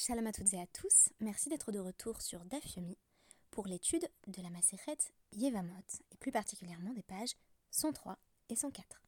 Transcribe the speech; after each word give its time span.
Shalom 0.00 0.28
à 0.28 0.32
toutes 0.32 0.54
et 0.54 0.60
à 0.60 0.66
tous, 0.68 1.08
merci 1.18 1.48
d'être 1.48 1.72
de 1.72 1.80
retour 1.80 2.22
sur 2.22 2.44
Dafyomi 2.44 2.96
pour 3.50 3.66
l'étude 3.66 4.08
de 4.28 4.40
la 4.40 4.48
Maseret 4.48 4.96
Yevamot, 5.32 5.74
et 6.12 6.16
plus 6.18 6.30
particulièrement 6.30 6.92
des 6.92 7.02
pages 7.02 7.34
103 7.72 8.16
et 8.48 8.54
104. 8.54 9.02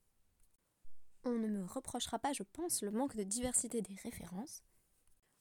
On 1.23 1.31
ne 1.31 1.47
me 1.47 1.65
reprochera 1.65 2.19
pas, 2.19 2.33
je 2.33 2.43
pense, 2.43 2.83
le 2.83 2.91
manque 2.91 3.15
de 3.15 3.23
diversité 3.23 3.83
des 3.83 3.95
références 4.03 4.65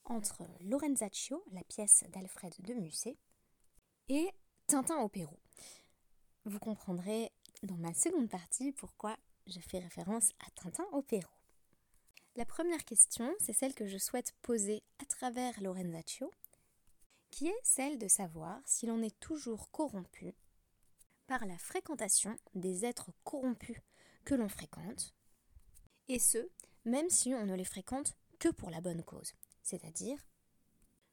entre 0.03 0.45
Lorenzaccio, 0.61 1.43
la 1.51 1.63
pièce 1.63 2.03
d'Alfred 2.09 2.53
de 2.59 2.75
Musset, 2.75 3.17
et 4.07 4.29
Tintin 4.67 4.97
au 4.97 5.09
Pérou. 5.09 5.39
Vous 6.45 6.59
comprendrez 6.59 7.31
dans 7.63 7.77
ma 7.77 7.95
seconde 7.95 8.29
partie 8.29 8.71
pourquoi 8.71 9.17
je 9.47 9.59
fais 9.59 9.79
référence 9.79 10.29
à 10.45 10.51
Tintin 10.51 10.85
au 10.91 11.01
Pérou. 11.01 11.38
La 12.35 12.45
première 12.45 12.85
question, 12.85 13.33
c'est 13.39 13.53
celle 13.53 13.73
que 13.73 13.87
je 13.87 13.97
souhaite 13.97 14.33
poser 14.41 14.83
à 14.99 15.05
travers 15.05 15.59
Lorenzaccio, 15.61 16.31
qui 17.31 17.47
est 17.47 17.59
celle 17.63 17.97
de 17.97 18.07
savoir 18.07 18.61
si 18.65 18.85
l'on 18.85 19.01
est 19.01 19.19
toujours 19.19 19.69
corrompu 19.71 20.33
par 21.27 21.45
la 21.45 21.57
fréquentation 21.57 22.37
des 22.55 22.85
êtres 22.85 23.11
corrompus 23.23 23.77
que 24.25 24.35
l'on 24.35 24.49
fréquente, 24.49 25.13
et 26.07 26.19
ce, 26.19 26.49
même 26.85 27.09
si 27.09 27.33
on 27.33 27.45
ne 27.45 27.55
les 27.55 27.65
fréquente 27.65 28.15
que 28.39 28.49
pour 28.49 28.69
la 28.69 28.81
bonne 28.81 29.03
cause, 29.03 29.33
c'est-à-dire, 29.61 30.17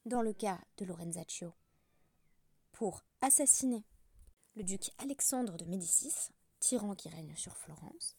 dans 0.04 0.22
le 0.22 0.32
cas 0.32 0.60
de 0.76 0.84
Lorenzaccio, 0.84 1.52
pour 2.72 3.02
assassiner 3.20 3.84
le 4.54 4.64
duc 4.64 4.90
Alexandre 4.98 5.56
de 5.56 5.64
Médicis, 5.64 6.30
tyran 6.60 6.94
qui 6.94 7.08
règne 7.08 7.34
sur 7.36 7.56
Florence, 7.56 8.16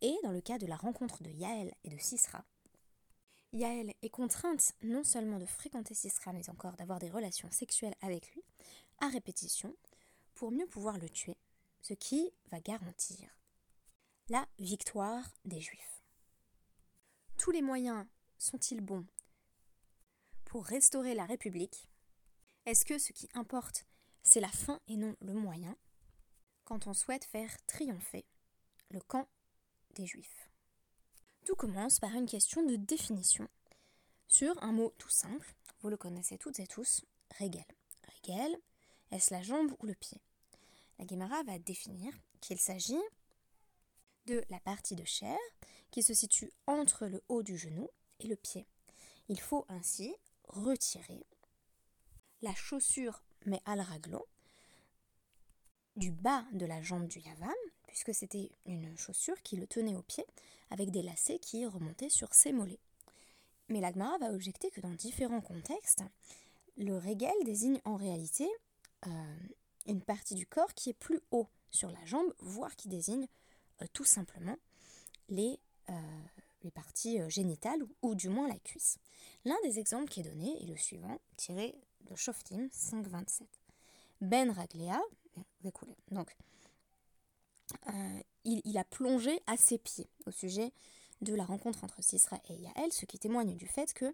et 0.00 0.16
dans 0.22 0.32
le 0.32 0.40
cas 0.40 0.58
de 0.58 0.66
la 0.66 0.76
rencontre 0.76 1.22
de 1.22 1.30
Yaël 1.30 1.74
et 1.84 1.90
de 1.90 1.98
Sisra. 1.98 2.44
Yaël 3.52 3.94
est 4.02 4.10
contrainte 4.10 4.72
non 4.82 5.04
seulement 5.04 5.38
de 5.38 5.46
fréquenter 5.46 5.94
Sisra, 5.94 6.32
mais 6.32 6.50
encore 6.50 6.76
d'avoir 6.76 6.98
des 6.98 7.10
relations 7.10 7.50
sexuelles 7.50 7.94
avec 8.02 8.34
lui, 8.34 8.42
à 9.00 9.08
répétition, 9.08 9.74
pour 10.34 10.50
mieux 10.50 10.66
pouvoir 10.66 10.98
le 10.98 11.08
tuer, 11.08 11.36
ce 11.80 11.94
qui 11.94 12.30
va 12.50 12.60
garantir 12.60 13.28
la 14.28 14.46
victoire 14.58 15.24
des 15.44 15.60
Juifs. 15.60 16.02
Tous 17.38 17.50
les 17.50 17.62
moyens 17.62 18.06
sont-ils 18.36 18.82
bons 18.82 19.06
pour 20.44 20.66
restaurer 20.66 21.14
la 21.14 21.24
République? 21.24 21.88
Est-ce 22.66 22.84
que 22.84 22.98
ce 22.98 23.12
qui 23.12 23.28
importe, 23.32 23.86
c'est 24.22 24.40
la 24.40 24.48
fin 24.48 24.80
et 24.88 24.96
non 24.96 25.16
le 25.20 25.32
moyen? 25.32 25.76
Quand 26.64 26.86
on 26.86 26.92
souhaite 26.92 27.24
faire 27.24 27.56
triompher 27.66 28.26
le 28.90 29.00
camp 29.00 29.26
Juifs 30.04 30.50
Tout 31.44 31.54
commence 31.54 31.98
par 31.98 32.14
une 32.14 32.26
question 32.26 32.64
de 32.64 32.76
définition 32.76 33.48
sur 34.26 34.62
un 34.62 34.72
mot 34.72 34.94
tout 34.98 35.08
simple, 35.08 35.54
vous 35.80 35.88
le 35.88 35.96
connaissez 35.96 36.36
toutes 36.36 36.60
et 36.60 36.66
tous, 36.66 37.04
régel. 37.38 37.64
Régel, 38.22 38.56
est-ce 39.10 39.32
la 39.32 39.42
jambe 39.42 39.72
ou 39.80 39.86
le 39.86 39.94
pied? 39.94 40.20
La 40.98 41.06
Guémara 41.06 41.42
va 41.44 41.58
définir 41.58 42.12
qu'il 42.40 42.58
s'agit 42.58 43.00
de 44.26 44.44
la 44.50 44.60
partie 44.60 44.96
de 44.96 45.04
chair 45.04 45.38
qui 45.90 46.02
se 46.02 46.12
situe 46.12 46.52
entre 46.66 47.06
le 47.06 47.22
haut 47.28 47.42
du 47.42 47.56
genou 47.56 47.88
et 48.20 48.26
le 48.26 48.36
pied. 48.36 48.66
Il 49.28 49.40
faut 49.40 49.64
ainsi 49.68 50.14
retirer 50.44 51.24
la 52.42 52.54
chaussure 52.54 53.22
mais 53.46 53.62
al 53.64 53.80
raglo 53.80 54.26
du 55.96 56.12
bas 56.12 56.44
de 56.52 56.64
la 56.64 56.80
jambe 56.80 57.08
du 57.08 57.18
yavam, 57.18 57.50
puisque 57.88 58.14
c'était 58.14 58.50
une 58.66 58.96
chaussure 58.96 59.42
qui 59.42 59.56
le 59.56 59.66
tenait 59.66 59.96
au 59.96 60.02
pied, 60.02 60.24
avec 60.70 60.90
des 60.90 61.02
lacets 61.02 61.40
qui 61.40 61.66
remontaient 61.66 62.10
sur 62.10 62.32
ses 62.34 62.52
mollets. 62.52 62.78
Mais 63.68 63.80
l'Agmara 63.80 64.16
va 64.18 64.32
objecter 64.32 64.70
que 64.70 64.80
dans 64.80 64.90
différents 64.90 65.40
contextes, 65.40 66.04
le 66.76 66.96
régel 66.96 67.34
désigne 67.44 67.80
en 67.84 67.96
réalité 67.96 68.48
euh, 69.06 69.36
une 69.86 70.02
partie 70.02 70.34
du 70.34 70.46
corps 70.46 70.72
qui 70.74 70.90
est 70.90 70.94
plus 70.94 71.20
haut 71.30 71.48
sur 71.70 71.90
la 71.90 72.04
jambe, 72.04 72.32
voire 72.38 72.76
qui 72.76 72.88
désigne 72.88 73.26
euh, 73.82 73.86
tout 73.92 74.04
simplement 74.04 74.56
les, 75.28 75.58
euh, 75.90 75.92
parties 76.74 77.18
génitales 77.30 77.80
ou, 78.02 78.14
du 78.14 78.28
moins 78.28 78.46
la 78.46 78.58
cuisse. 78.58 78.98
L'un 79.46 79.56
des 79.64 79.78
exemples 79.78 80.10
qui 80.10 80.20
est 80.20 80.24
donné 80.24 80.62
est 80.62 80.66
le 80.66 80.76
suivant, 80.76 81.18
tiré 81.38 81.74
de 82.02 82.14
Shoftim 82.14 82.66
5.27. 82.66 83.42
Ben 84.20 84.50
Raglea, 84.50 85.00
donc, 86.10 86.36
euh, 87.88 88.20
il, 88.44 88.78
a 88.78 88.84
plongé 88.84 89.40
à 89.46 89.56
ses 89.56 89.78
pieds 89.78 90.08
au 90.26 90.30
sujet 90.30 90.72
de 91.20 91.34
la 91.34 91.44
rencontre 91.44 91.84
entre 91.84 92.02
Sisra 92.02 92.38
et 92.48 92.54
Yael, 92.54 92.92
ce 92.92 93.04
qui 93.04 93.18
témoigne 93.18 93.56
du 93.56 93.66
fait 93.66 93.92
que 93.92 94.06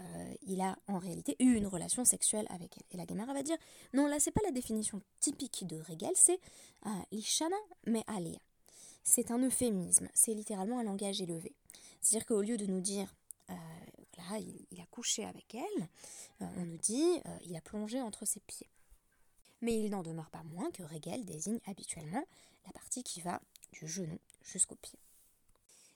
euh, 0.00 0.34
il 0.42 0.60
a 0.60 0.78
en 0.88 0.98
réalité 0.98 1.36
eu 1.38 1.54
une 1.54 1.66
relation 1.66 2.04
sexuelle 2.04 2.46
avec 2.48 2.76
elle. 2.76 2.84
Et 2.92 2.96
la 2.96 3.06
Gemara 3.06 3.34
va 3.34 3.42
dire 3.42 3.58
non, 3.92 4.06
là 4.06 4.18
c'est 4.18 4.30
pas 4.30 4.40
la 4.44 4.50
définition 4.50 5.02
typique 5.20 5.66
de 5.66 5.76
Regel, 5.80 6.12
c'est 6.14 6.40
euh, 6.86 6.90
l'ishana 7.12 7.56
mais 7.86 8.02
alia. 8.06 8.40
C'est 9.04 9.30
un 9.30 9.38
euphémisme, 9.38 10.08
c'est 10.14 10.34
littéralement 10.34 10.78
un 10.78 10.84
langage 10.84 11.20
élevé. 11.20 11.54
C'est-à-dire 12.00 12.26
qu'au 12.26 12.42
lieu 12.42 12.56
de 12.56 12.66
nous 12.66 12.80
dire 12.80 13.14
là, 13.48 14.38
il, 14.70 14.80
a 14.80 14.86
couché 14.86 15.24
avec 15.24 15.54
elle, 15.54 15.88
on 16.40 16.64
nous 16.66 16.76
dit 16.76 17.20
il 17.46 17.56
a 17.56 17.60
plongé 17.60 18.00
entre 18.02 18.26
ses 18.26 18.40
pieds 18.40 18.68
mais 19.60 19.78
il 19.78 19.90
n'en 19.90 20.02
demeure 20.02 20.30
pas 20.30 20.42
moins 20.44 20.70
que 20.70 20.82
Regel 20.82 21.24
désigne 21.24 21.60
habituellement 21.66 22.24
la 22.68 22.72
partie 22.72 23.02
qui 23.02 23.20
va 23.20 23.40
du 23.72 23.88
genou 23.88 24.18
jusqu'au 24.42 24.76
pied. 24.76 24.98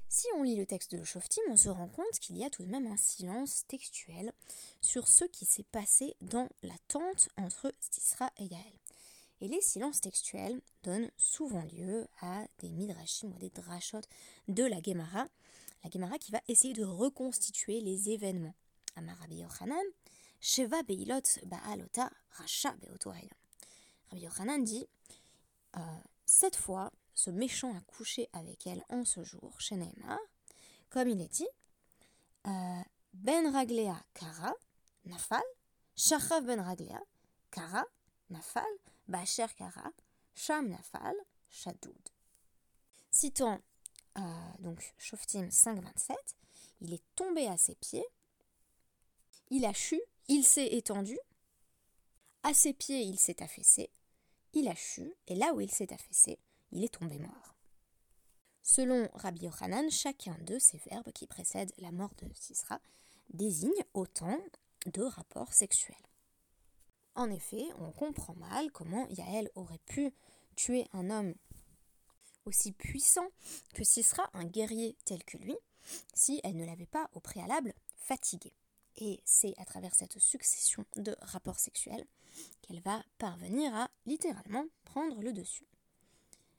Si 0.09 0.27
on 0.37 0.43
lit 0.43 0.57
le 0.57 0.67
texte 0.67 0.95
de 0.95 1.05
Shoftim, 1.05 1.43
on 1.49 1.57
se 1.57 1.69
rend 1.71 1.89
compte 1.89 2.19
qu'il 2.21 2.37
y 2.37 2.45
a 2.45 2.51
tout 2.51 2.63
de 2.63 2.71
même 2.71 2.87
un 2.87 2.97
silence 2.97 3.65
textuel 3.67 4.33
sur 4.81 5.09
ce 5.09 5.25
qui 5.25 5.47
s'est 5.47 5.65
passé 5.65 6.15
dans 6.21 6.49
la 6.63 6.75
tente 6.89 7.31
entre 7.39 7.73
Sisra 7.81 8.31
et 8.37 8.45
Yael. 8.45 8.79
Et 9.41 9.49
les 9.49 9.61
silences 9.61 10.01
textuels 10.01 10.61
donnent 10.83 11.11
souvent 11.17 11.65
lieu 11.73 12.07
à 12.21 12.45
des 12.59 12.69
midrashim 12.69 13.33
ou 13.35 13.39
des 13.39 13.51
drashot 13.51 14.03
de 14.49 14.65
la 14.65 14.83
Gemara, 14.83 15.27
la 15.83 15.91
Gemara 15.91 16.19
qui 16.19 16.31
va 16.31 16.41
essayer 16.47 16.75
de 16.75 16.85
reconstituer 16.85 17.81
les 17.81 18.11
événements. 18.11 18.55
Amarabi 18.97 19.37
Yochanan, 19.37 19.83
Sheva 20.41 20.83
Beilot 20.83 21.23
Baalota 21.47 22.11
Racha 22.33 22.71
Rabbi 24.11 24.23
Yochanan 24.25 24.63
dit 24.63 24.87
euh, 25.77 25.81
Cette 26.35 26.57
fois, 26.57 26.91
ce 27.15 27.29
méchant 27.29 27.77
a 27.77 27.81
couché 27.83 28.31
avec 28.33 28.67
elle 28.67 28.83
en 28.89 29.05
ce 29.05 29.23
jour, 29.23 29.53
chez 29.61 29.77
Neymar, 29.77 30.19
comme 30.89 31.09
il 31.09 31.21
est 31.21 31.29
dit 31.29 31.47
euh, 32.47 32.83
Ben 33.13 33.53
Raglea 33.53 34.03
Kara, 34.15 34.55
Nafal, 35.05 35.43
Shachav 35.95 36.43
Ben 36.47 36.59
Raglea, 36.59 37.03
Kara, 37.51 37.85
Nafal, 38.31 38.65
Bacher 39.09 39.47
Kara, 39.59 39.93
Sham 40.35 40.71
Nafal, 40.71 41.15
Shadoud. 41.51 42.09
Citant 43.11 43.61
euh, 44.17 44.23
donc 44.61 44.95
Shoftim 44.97 45.49
5.27, 45.49 46.15
il 46.81 46.95
est 46.95 47.05
tombé 47.15 47.47
à 47.47 47.59
ses 47.59 47.75
pieds, 47.75 48.07
il 49.51 49.67
a 49.67 49.75
chu, 49.75 50.01
il 50.29 50.45
s'est 50.45 50.69
étendu, 50.69 51.19
à 52.43 52.55
ses 52.55 52.73
pieds 52.73 53.03
il 53.03 53.19
s'est 53.19 53.43
affaissé, 53.43 53.91
il 54.55 54.69
a 54.69 54.75
chu, 54.75 55.13
et 55.27 55.35
là 55.35 55.55
où 55.55 55.61
il 55.61 55.71
s'est 55.71 55.93
affaissé, 55.93 56.39
il 56.71 56.85
est 56.85 56.95
tombé 56.95 57.19
mort. 57.19 57.55
Selon 58.63 59.09
Rabbi 59.15 59.45
Yochanan, 59.47 59.91
chacun 59.91 60.37
de 60.43 60.59
ces 60.59 60.79
verbes 60.91 61.13
qui 61.13 61.27
précèdent 61.27 61.73
la 61.79 61.91
mort 61.91 62.15
de 62.19 62.29
Sisra 62.35 62.81
désigne 63.33 63.71
autant 63.95 64.39
de 64.87 65.03
rapports 65.03 65.53
sexuels. 65.53 65.97
En 67.15 67.31
effet, 67.31 67.65
on 67.79 67.91
comprend 67.91 68.35
mal 68.35 68.71
comment 68.71 69.07
Yaël 69.09 69.51
aurait 69.55 69.81
pu 69.87 70.13
tuer 70.57 70.87
un 70.93 71.11
homme 71.11 71.35
aussi 72.45 72.73
puissant 72.73 73.29
que 73.75 73.85
Sisra, 73.85 74.29
un 74.33 74.45
guerrier 74.45 74.97
tel 75.05 75.23
que 75.25 75.39
lui, 75.39 75.57
si 76.15 76.41
elle 76.45 76.57
ne 76.57 76.65
l'avait 76.65 76.87
pas 76.87 77.11
au 77.15 77.21
préalable 77.21 77.75
fatigué. 77.97 78.53
Et 78.97 79.21
c'est 79.25 79.55
à 79.59 79.65
travers 79.65 79.95
cette 79.95 80.19
succession 80.19 80.85
de 80.97 81.17
rapports 81.23 81.59
sexuels 81.59 82.07
qu'elle 82.61 82.81
va 82.81 83.03
parvenir 83.19 83.75
à 83.75 83.91
littéralement 84.07 84.67
prendre 84.85 85.21
le 85.23 85.33
dessus. 85.33 85.67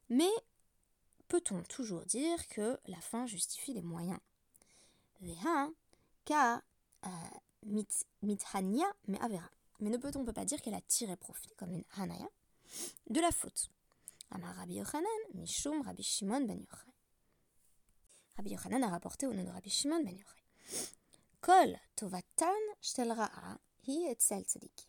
Mais 0.09 0.31
peut-on 1.27 1.61
toujours 1.63 2.05
dire 2.05 2.47
que 2.47 2.79
la 2.87 2.99
fin 2.99 3.25
justifie 3.25 3.73
les 3.73 3.81
moyens? 3.81 4.19
Euh, 5.23 7.09
mithania 8.21 8.85
mais 9.79 9.89
ne 9.89 9.97
peut-on 9.97 10.23
peut 10.23 10.33
pas 10.33 10.45
dire 10.45 10.61
qu'elle 10.61 10.73
a 10.73 10.81
tiré 10.81 11.17
profit, 11.17 11.49
comme 11.57 11.73
une 11.73 11.83
hanaya, 11.97 12.29
de 13.09 13.19
la 13.19 13.31
faute? 13.31 13.69
Rabbi 14.31 14.75
Yochanan, 14.75 15.05
Mishum 15.35 15.81
Rabbi 15.81 16.03
Shimon 16.03 16.41
ben 16.45 16.59
Yochai. 16.59 16.91
Rabbi 18.37 18.51
Yochanan 18.51 18.83
a 18.83 18.89
rapporté 18.89 19.27
au 19.27 19.33
nom 19.33 19.43
de 19.43 19.49
Rabbi 19.49 19.69
Shimon 19.69 20.03
ben 20.03 20.15
Yochai. 20.15 20.93
Kol 21.43 21.73
tovatan 21.99 22.67
shtel 22.79 23.11
ra'a 23.11 23.57
hi 23.83 24.05
etzel 24.07 24.45
tzadik. 24.47 24.85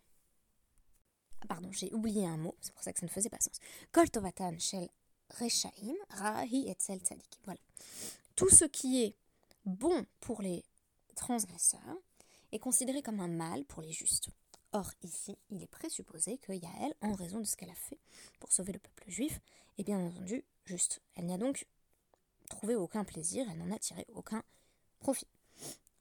Ah, 1.41 1.47
pardon, 1.49 1.73
j'ai 1.73 1.93
oublié 1.93 2.29
un 2.29 2.37
mot, 2.37 2.55
c'est 2.61 2.73
pour 2.73 2.85
ça 2.85 2.93
que 2.93 3.01
ça 3.01 3.07
ne 3.07 3.11
faisait 3.11 3.29
pas 3.29 3.41
sens. 3.41 3.59
Kol 3.91 4.09
tovatan 4.09 4.61
shel 4.61 4.89
rechaim 5.41 5.97
ra'i 6.11 6.69
etzel 6.69 7.01
tzadik. 7.01 7.41
Voilà. 7.45 7.59
Tout 8.37 8.51
ce 8.51 8.67
qui 8.67 9.03
est 9.03 9.17
bon 9.65 10.07
pour 10.21 10.43
les 10.43 10.63
transgresseurs 11.17 11.99
est 12.53 12.61
considéré 12.61 13.03
comme 13.03 13.19
un 13.19 13.27
mal 13.27 13.65
pour 13.65 13.83
les 13.83 13.91
justes. 13.91 14.29
Or, 14.71 14.93
ici, 15.03 15.37
il 15.51 15.61
est 15.61 15.67
présupposé 15.67 16.39
que 16.39 16.53
Yael, 16.53 16.95
en 17.01 17.15
raison 17.15 17.41
de 17.41 17.45
ce 17.45 17.57
qu'elle 17.57 17.71
a 17.71 17.75
fait 17.75 17.99
pour 18.39 18.53
sauver 18.53 18.73
le 18.73 18.79
peuple 18.79 19.11
juif, 19.11 19.41
est 19.79 19.83
bien 19.83 19.99
entendu 19.99 20.45
juste. 20.67 21.01
Elle 21.17 21.27
n'y 21.27 21.35
a 21.35 21.39
donc 21.39 21.67
trouvé 22.49 22.77
aucun 22.77 23.03
plaisir, 23.03 23.45
elle 23.51 23.59
n'en 23.59 23.75
a 23.75 23.79
tiré 23.81 24.07
aucun 24.15 24.45
profit. 25.01 25.27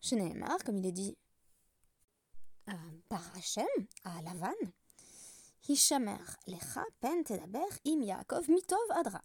Chez 0.04 0.18
comme 0.66 0.80
il 0.80 0.86
est 0.86 0.92
dit 0.92 1.18
euh, 2.68 2.74
par 3.08 3.24
Hachem 3.38 3.66
à 4.04 4.22
Lavan, 4.22 4.52
Hishamer 5.70 6.20
lecha 6.46 6.84
pen 7.00 7.24
tedaber 7.24 7.70
im 7.86 8.02
Yaakov 8.02 8.50
mitov 8.50 8.80
adra. 8.90 9.22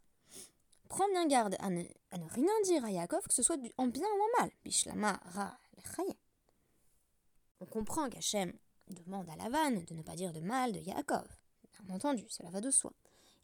Prends 0.88 1.08
bien 1.08 1.26
garde 1.26 1.56
à 1.58 1.68
ne, 1.68 1.82
rien 2.12 2.60
dire 2.62 2.84
à 2.84 2.92
Yaakov, 2.92 3.26
que 3.26 3.34
ce 3.34 3.42
soit 3.42 3.58
en 3.76 3.88
bien 3.88 4.06
ou 4.06 4.22
en 4.22 4.40
mal. 4.40 4.52
Bishlama 4.64 5.20
ra 5.24 5.58
On 7.58 7.66
comprend 7.66 8.08
qu'Hachem 8.08 8.52
demande 8.86 9.28
à 9.30 9.34
Lavan 9.34 9.82
de 9.84 9.94
ne 9.94 10.02
pas 10.02 10.14
dire 10.14 10.32
de 10.32 10.40
mal 10.40 10.70
de 10.70 10.78
Yaakov. 10.78 11.26
Bien 11.82 11.96
entendu, 11.96 12.24
cela 12.28 12.50
va 12.50 12.60
de 12.60 12.70
soi. 12.70 12.92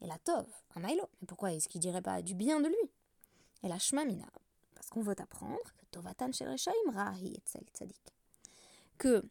Et 0.00 0.06
la 0.06 0.18
Tov, 0.18 0.46
un 0.76 0.80
Milo, 0.80 1.08
mais 1.20 1.26
pourquoi 1.26 1.52
est-ce 1.52 1.68
qu'il 1.68 1.80
dirait 1.80 2.00
pas 2.00 2.22
du 2.22 2.36
bien 2.36 2.60
de 2.60 2.68
lui? 2.68 2.90
Et 3.64 3.68
la 3.68 3.80
Shmamina, 3.80 4.30
parce 4.76 4.88
qu'on 4.88 5.02
veut 5.02 5.20
apprendre 5.20 5.74
que 8.98 9.24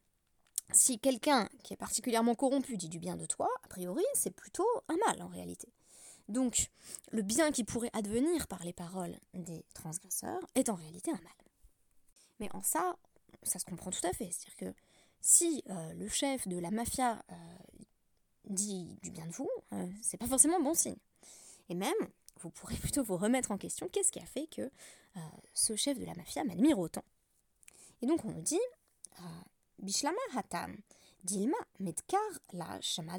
si 0.71 0.99
quelqu'un 0.99 1.47
qui 1.63 1.73
est 1.73 1.77
particulièrement 1.77 2.35
corrompu 2.35 2.77
dit 2.77 2.89
du 2.89 2.99
bien 2.99 3.15
de 3.15 3.25
toi, 3.25 3.49
a 3.63 3.67
priori, 3.67 4.03
c'est 4.13 4.31
plutôt 4.31 4.67
un 4.87 4.95
mal 5.07 5.21
en 5.21 5.27
réalité. 5.27 5.71
Donc, 6.29 6.69
le 7.11 7.21
bien 7.21 7.51
qui 7.51 7.63
pourrait 7.63 7.89
advenir 7.93 8.47
par 8.47 8.63
les 8.63 8.73
paroles 8.73 9.15
des 9.33 9.65
transgresseurs 9.73 10.39
est 10.55 10.69
en 10.69 10.75
réalité 10.75 11.11
un 11.11 11.21
mal. 11.21 11.33
Mais 12.39 12.49
en 12.53 12.61
ça, 12.61 12.95
ça 13.43 13.59
se 13.59 13.65
comprend 13.65 13.91
tout 13.91 14.05
à 14.05 14.13
fait. 14.13 14.29
C'est-à-dire 14.31 14.73
que 14.73 14.79
si 15.21 15.63
euh, 15.69 15.93
le 15.93 16.07
chef 16.07 16.47
de 16.47 16.57
la 16.57 16.71
mafia 16.71 17.23
euh, 17.31 17.35
dit 18.45 18.97
du 19.01 19.11
bien 19.11 19.25
de 19.25 19.31
vous, 19.31 19.49
euh, 19.73 19.87
c'est 20.01 20.17
pas 20.17 20.27
forcément 20.27 20.61
bon 20.61 20.73
signe. 20.73 20.97
Et 21.69 21.75
même, 21.75 21.93
vous 22.43 22.51
pourrez 22.51 22.75
plutôt 22.81 23.03
vous 23.03 23.17
remettre 23.17 23.51
en 23.51 23.57
question 23.57 23.87
qu'est-ce 23.89 24.11
qui 24.11 24.19
a 24.19 24.25
fait 24.25 24.47
que 24.47 24.69
ce 25.53 25.75
chef 25.75 25.99
de 25.99 26.05
la 26.05 26.13
mafia 26.15 26.43
m'admire 26.43 26.79
autant? 26.79 27.03
Et 28.01 28.07
donc 28.07 28.25
on 28.25 28.29
nous 28.29 28.41
dit 28.41 28.59
Bishlama 29.79 30.17
hatam, 30.35 30.77
dilma 31.23 31.57
medkar 31.79 32.19
la 32.53 32.79
shama 32.81 33.13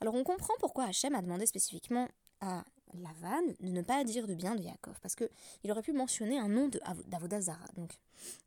Alors 0.00 0.14
on 0.14 0.24
comprend 0.24 0.54
pourquoi 0.60 0.84
Hachem 0.84 1.14
a 1.14 1.22
demandé 1.22 1.46
spécifiquement 1.46 2.08
à 2.40 2.64
Lavan 2.94 3.42
de 3.60 3.68
ne 3.68 3.82
pas 3.82 4.04
dire 4.04 4.26
de 4.26 4.34
bien 4.34 4.54
de 4.54 4.62
Yaakov, 4.62 4.98
parce 5.00 5.14
qu'il 5.14 5.70
aurait 5.70 5.82
pu 5.82 5.92
mentionner 5.92 6.38
un 6.38 6.48
nom 6.48 6.70
d'Avodazara. 7.06 7.66
Donc 7.76 7.98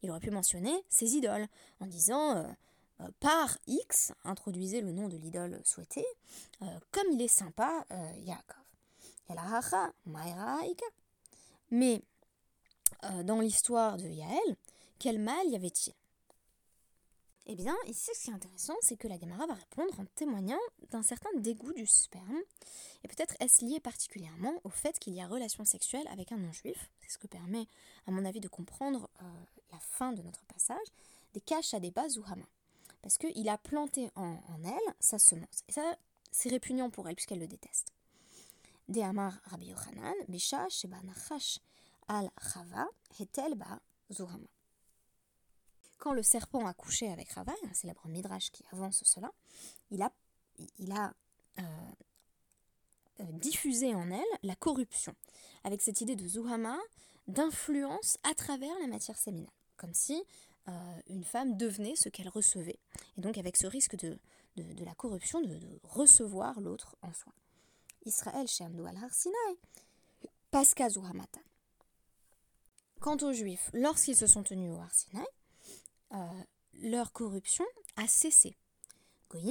il 0.02 0.10
aurait 0.10 0.20
pu 0.20 0.32
mentionner 0.32 0.74
ses 0.90 1.16
idoles, 1.16 1.48
en 1.80 1.88
disant 1.88 2.38
euh, 2.38 2.44
euh, 3.02 3.08
par 3.20 3.58
X, 3.68 4.14
introduisez 4.24 4.82
le 4.82 4.92
nom 4.92 5.08
de 5.08 5.18
l'idole 5.18 5.60
souhaitée, 5.64 6.06
euh, 6.62 6.66
comme 6.92 7.12
il 7.12 7.22
est 7.22 7.28
sympa, 7.28 7.86
Yaakov. 8.26 8.56
Mais 11.72 12.02
dans 13.24 13.40
l'histoire 13.40 13.98
de 13.98 14.08
Yaël, 14.08 14.56
quel 14.98 15.20
mal 15.20 15.48
y 15.48 15.56
avait-il? 15.56 15.94
Eh 17.52 17.56
bien, 17.56 17.76
ici, 17.88 18.12
ce 18.14 18.26
qui 18.26 18.30
est 18.30 18.34
intéressant, 18.34 18.76
c'est 18.80 18.96
que 18.96 19.08
la 19.08 19.18
Gamara 19.18 19.48
va 19.48 19.56
répondre 19.56 20.00
en 20.00 20.06
témoignant 20.14 20.60
d'un 20.92 21.02
certain 21.02 21.32
dégoût 21.38 21.74
du 21.74 21.88
sperme. 21.88 22.38
Et 23.04 23.08
peut-être 23.08 23.34
est-ce 23.40 23.66
lié 23.66 23.80
particulièrement 23.80 24.54
au 24.64 24.70
fait 24.70 25.00
qu'il 25.00 25.16
y 25.16 25.22
a 25.22 25.26
relation 25.26 25.66
sexuelle 25.66 26.08
avec 26.12 26.32
un 26.32 26.38
non-juif. 26.38 26.92
C'est 27.02 27.14
ce 27.14 27.18
que 27.18 27.26
permet, 27.26 27.66
à 28.06 28.12
mon 28.12 28.24
avis, 28.24 28.40
de 28.40 28.48
comprendre 28.48 29.10
euh, 29.24 29.26
la 29.72 29.80
fin 29.80 30.14
de 30.14 30.22
notre 30.22 30.46
passage, 30.46 30.86
des 31.34 31.42
caches 31.42 31.74
à 31.74 31.80
des 31.80 31.90
bas 31.90 32.06
Hama. 32.28 32.46
Parce 33.02 33.18
qu'il 33.18 33.50
a 33.50 33.58
planté 33.58 34.12
en, 34.16 34.38
elle 34.64 34.94
sa 35.00 35.18
semence. 35.18 35.64
Et 35.70 35.72
ça, 35.72 35.98
c'est 36.32 36.50
répugnant 36.50 36.92
pour 36.92 37.10
elle, 37.10 37.16
puisqu'elle 37.16 37.40
le 37.40 37.48
déteste. 37.48 37.94
Rabbi 38.90 39.74
Bisha 40.28 40.68
Sheba 40.70 40.98
al 42.08 42.30
Chava, 42.42 42.88
Hetel 43.20 43.56
Ba 43.56 43.80
Zuhama 44.12 44.48
quand 46.00 46.14
le 46.14 46.24
serpent 46.24 46.66
a 46.66 46.74
couché 46.74 47.12
avec 47.12 47.30
Rava, 47.34 47.54
un 47.70 47.74
célèbre 47.74 48.08
midrash 48.08 48.50
qui 48.52 48.64
avance 48.72 49.04
cela, 49.04 49.32
il 49.92 50.02
a, 50.02 51.14
euh, 51.60 51.62
euh, 53.20 53.24
diffusé 53.34 53.94
en 53.94 54.10
elle 54.10 54.40
la 54.42 54.56
corruption, 54.56 55.14
avec 55.66 55.82
cette 55.82 56.02
idée 56.02 56.16
de 56.16 56.28
Zuhama, 56.28 56.78
d'influence 57.28 58.18
à 58.24 58.34
travers 58.34 58.74
la 58.80 58.88
matière 58.88 59.18
séminale, 59.18 59.52
comme 59.78 59.94
si 59.94 60.24
euh, 60.68 60.72
une 61.08 61.26
femme 61.26 61.58
devenait 61.58 61.96
ce 61.96 62.10
qu'elle 62.10 62.30
recevait, 62.30 62.80
et 63.18 63.22
donc 63.22 63.38
avec 63.38 63.58
ce 63.58 63.68
risque 63.68 63.98
de, 63.98 64.18
la 64.56 64.96
corruption, 64.96 65.42
de, 65.42 65.60
recevoir 65.84 66.62
l'autre 66.62 66.96
en 67.02 67.14
soi. 67.14 67.34
Israël 68.10 68.48
Shamdu 68.48 68.88
al 68.88 68.98
Sinai, 69.12 69.60
Pasca 70.50 70.90
Zuhamata. 70.90 71.40
Quant 73.00 73.18
aux 73.18 73.32
Juifs, 73.32 73.70
lorsqu'ils 73.74 74.16
se 74.16 74.26
sont 74.26 74.42
tenus 74.44 74.72
au 74.72 74.80
Har 74.80 74.90
euh, 76.12 76.26
leur 76.74 77.14
corruption 77.14 77.66
a 77.98 78.08
cessé. 78.08 78.58
Mais 79.34 79.42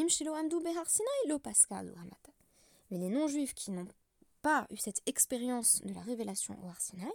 les 2.98 3.08
non-juifs 3.08 3.54
qui 3.54 3.70
n'ont 3.70 3.86
pas 4.42 4.66
eu 4.70 4.76
cette 4.76 5.02
expérience 5.06 5.80
de 5.82 5.94
la 5.94 6.00
révélation 6.00 6.58
au 6.64 6.68
Arsinaï, 6.68 7.12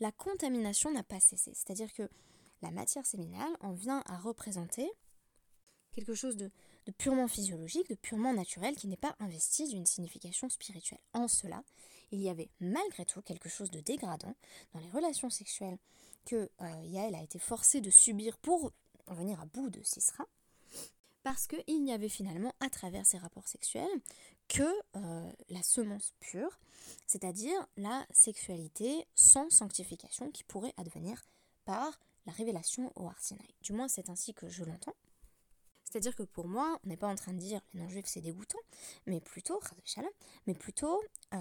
la 0.00 0.10
contamination 0.10 0.90
n'a 0.90 1.02
pas 1.02 1.20
cessé. 1.20 1.52
C'est-à-dire 1.54 1.92
que 1.92 2.08
la 2.62 2.70
matière 2.70 3.04
séminale 3.04 3.54
en 3.60 3.72
vient 3.72 4.02
à 4.06 4.16
représenter 4.16 4.90
quelque 5.92 6.14
chose 6.14 6.36
de, 6.36 6.50
de 6.86 6.92
purement 6.92 7.28
physiologique, 7.28 7.88
de 7.88 7.94
purement 7.94 8.32
naturel, 8.32 8.76
qui 8.76 8.88
n'est 8.88 8.96
pas 8.96 9.16
investi 9.20 9.68
d'une 9.68 9.86
signification 9.86 10.48
spirituelle. 10.48 11.00
En 11.12 11.28
cela, 11.28 11.62
il 12.10 12.20
y 12.20 12.28
avait 12.28 12.50
malgré 12.60 13.04
tout 13.04 13.22
quelque 13.22 13.48
chose 13.48 13.70
de 13.70 13.80
dégradant 13.80 14.34
dans 14.74 14.80
les 14.80 14.90
relations 14.90 15.30
sexuelles 15.30 15.78
que 16.24 16.50
euh, 16.60 16.82
Yael 16.84 17.14
a 17.14 17.22
été 17.22 17.38
forcée 17.38 17.80
de 17.80 17.90
subir 17.90 18.38
pour 18.38 18.72
en 19.06 19.14
venir 19.14 19.40
à 19.40 19.46
bout 19.46 19.70
de 19.70 19.82
Sisra, 19.82 20.26
parce 21.22 21.46
qu'il 21.46 21.84
n'y 21.84 21.92
avait 21.92 22.08
finalement, 22.08 22.52
à 22.60 22.68
travers 22.68 23.06
ces 23.06 23.18
rapports 23.18 23.48
sexuels, 23.48 23.88
que 24.48 24.62
euh, 24.96 25.32
la 25.48 25.62
semence 25.62 26.14
pure, 26.20 26.58
c'est-à-dire 27.06 27.66
la 27.76 28.06
sexualité 28.10 29.06
sans 29.14 29.50
sanctification 29.50 30.30
qui 30.30 30.44
pourrait 30.44 30.74
advenir 30.76 31.24
par 31.64 31.98
la 32.26 32.32
révélation 32.32 32.92
au 32.96 33.06
Arsinaï. 33.08 33.54
Du 33.62 33.72
moins, 33.72 33.88
c'est 33.88 34.10
ainsi 34.10 34.34
que 34.34 34.48
je 34.48 34.64
l'entends. 34.64 34.96
C'est-à-dire 35.92 36.16
que 36.16 36.22
pour 36.22 36.48
moi, 36.48 36.80
on 36.82 36.88
n'est 36.88 36.96
pas 36.96 37.08
en 37.08 37.16
train 37.16 37.34
de 37.34 37.38
dire 37.38 37.60
les 37.74 37.80
non-juifs 37.80 38.06
c'est 38.06 38.22
dégoûtant, 38.22 38.58
mais 39.04 39.20
plutôt, 39.20 39.60
mais 40.46 40.54
plutôt 40.54 41.02
euh, 41.34 41.38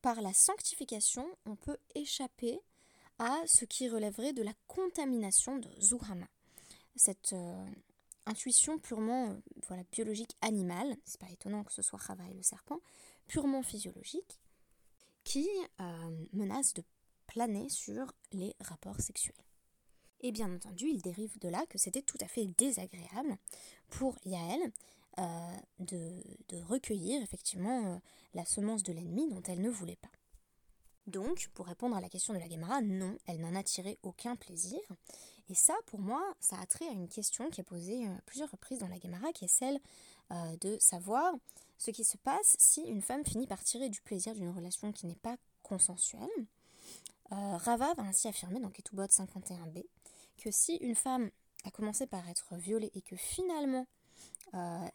par 0.00 0.20
la 0.20 0.32
sanctification, 0.32 1.26
on 1.44 1.56
peut 1.56 1.76
échapper 1.96 2.60
à 3.18 3.36
ce 3.46 3.64
qui 3.64 3.88
relèverait 3.88 4.32
de 4.32 4.44
la 4.44 4.52
contamination 4.68 5.56
de 5.58 5.68
Zuhama. 5.80 6.28
Cette 6.94 7.32
euh, 7.32 7.66
intuition 8.26 8.78
purement 8.78 9.30
euh, 9.30 9.34
voilà, 9.66 9.82
biologique 9.90 10.36
animale, 10.40 10.96
c'est 11.04 11.20
pas 11.20 11.30
étonnant 11.30 11.64
que 11.64 11.72
ce 11.72 11.82
soit 11.82 11.98
Chava 11.98 12.28
et 12.30 12.34
le 12.34 12.44
serpent, 12.44 12.78
purement 13.26 13.64
physiologique, 13.64 14.38
qui 15.24 15.48
menace 16.32 16.74
de 16.74 16.84
planer 17.26 17.68
sur 17.68 18.14
les 18.32 18.54
rapports 18.60 19.00
sexuels. 19.00 19.47
Et 20.20 20.32
bien 20.32 20.52
entendu, 20.52 20.88
il 20.88 21.00
dérive 21.00 21.38
de 21.38 21.48
là 21.48 21.64
que 21.68 21.78
c'était 21.78 22.02
tout 22.02 22.18
à 22.20 22.26
fait 22.26 22.46
désagréable 22.58 23.36
pour 23.88 24.16
Yael 24.24 24.72
de, 25.80 26.22
de, 26.48 26.62
recueillir 26.62 27.20
effectivement 27.22 28.00
la 28.34 28.44
semence 28.44 28.84
de 28.84 28.92
l'ennemi 28.92 29.28
dont 29.28 29.42
elle 29.48 29.60
ne 29.60 29.68
voulait 29.68 29.96
pas. 29.96 30.10
Donc, 31.08 31.48
pour 31.54 31.66
répondre 31.66 31.96
à 31.96 32.02
la 32.02 32.10
question 32.10 32.34
de 32.34 32.38
la 32.38 32.48
Gemara, 32.48 32.82
non, 32.82 33.16
elle 33.26 33.40
n'en 33.40 33.54
a 33.54 33.62
tiré 33.62 33.98
aucun 34.02 34.36
plaisir. 34.36 34.78
Et 35.48 35.54
ça, 35.54 35.74
pour 35.86 36.00
moi, 36.00 36.22
ça 36.38 36.60
a 36.60 36.66
trait 36.66 36.86
à 36.86 36.92
une 36.92 37.08
question 37.08 37.48
qui 37.48 37.62
est 37.62 37.64
posée 37.64 38.04
à 38.06 38.10
euh, 38.10 38.18
plusieurs 38.26 38.50
reprises 38.50 38.78
dans 38.78 38.88
la 38.88 38.98
Gemara, 38.98 39.32
qui 39.32 39.46
est 39.46 39.48
celle 39.48 39.80
euh, 40.32 40.56
de 40.60 40.76
savoir 40.78 41.32
ce 41.78 41.90
qui 41.90 42.04
se 42.04 42.18
passe 42.18 42.56
si 42.58 42.82
une 42.82 43.00
femme 43.00 43.24
finit 43.24 43.46
par 43.46 43.64
tirer 43.64 43.88
du 43.88 44.02
plaisir 44.02 44.34
d'une 44.34 44.50
relation 44.50 44.92
qui 44.92 45.06
n'est 45.06 45.16
pas 45.16 45.36
consensuelle. 45.62 46.28
Euh, 47.32 47.56
Rava 47.56 47.94
va 47.94 48.02
ainsi 48.02 48.28
affirmer 48.28 48.60
dans 48.60 48.70
Ketubot 48.70 49.04
51b 49.04 49.84
que 50.38 50.50
si 50.50 50.76
une 50.76 50.94
femme 50.94 51.30
a 51.64 51.70
commencé 51.70 52.06
par 52.06 52.28
être 52.28 52.56
violée 52.56 52.90
et 52.94 53.02
que 53.02 53.16
finalement 53.16 53.86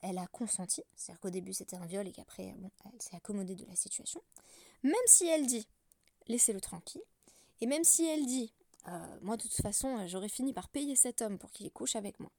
elle 0.02 0.18
a 0.18 0.26
consenti, 0.28 0.82
c'est-à-dire 0.96 1.20
qu'au 1.20 1.30
début 1.30 1.54
c'était 1.54 1.76
un 1.76 1.86
viol 1.86 2.08
et 2.08 2.12
qu'après 2.12 2.46
elle 2.46 3.02
s'est 3.02 3.16
accommodée 3.16 3.54
de 3.54 3.66
la 3.66 3.76
situation, 3.76 4.24
même 4.82 4.96
si 5.06 5.28
elle 5.28 5.46
dit 5.46 5.68
laissez-le 6.28 6.62
tranquille. 6.62 7.02
Et 7.62 7.68
même 7.68 7.84
si 7.84 8.06
elle 8.06 8.26
dit, 8.26 8.54
euh, 8.88 9.18
moi 9.22 9.38
de 9.38 9.44
toute 9.44 9.62
façon, 9.62 9.98
euh, 9.98 10.08
j'aurais 10.08 10.30
fini 10.30 10.54
par 10.54 10.70
payer 10.70 10.96
cet 10.96 11.22
homme 11.22 11.38
pour 11.38 11.52
qu'il 11.52 11.72
couche 11.72 11.96
avec 11.96 12.20
moi, 12.20 12.32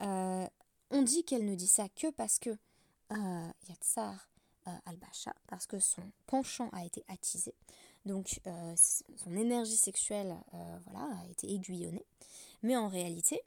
euh, 0.00 0.46
on 0.90 1.02
dit 1.02 1.24
qu'elle 1.24 1.44
ne 1.44 1.54
dit 1.54 1.68
ça 1.68 1.88
que 1.88 2.10
parce 2.10 2.38
que 2.38 2.50
Yatsar 3.68 4.28
al-Basha, 4.86 5.34
parce 5.48 5.66
que 5.66 5.80
son 5.80 6.02
penchant 6.26 6.70
a 6.72 6.84
été 6.84 7.04
attisé, 7.08 7.54
donc 8.06 8.40
son 9.16 9.36
énergie 9.36 9.76
sexuelle 9.76 10.36
voilà, 10.84 11.20
a 11.22 11.26
été 11.30 11.52
aiguillonnée. 11.52 12.04
Mais 12.62 12.76
en 12.76 12.88
réalité, 12.88 13.42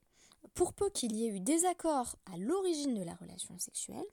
Pour 0.53 0.73
peu 0.73 0.89
qu'il 0.89 1.15
y 1.15 1.25
ait 1.25 1.29
eu 1.29 1.39
désaccord 1.39 2.15
à 2.31 2.37
l'origine 2.37 2.93
de 2.93 3.03
la 3.03 3.15
relation 3.15 3.57
sexuelle, 3.57 4.05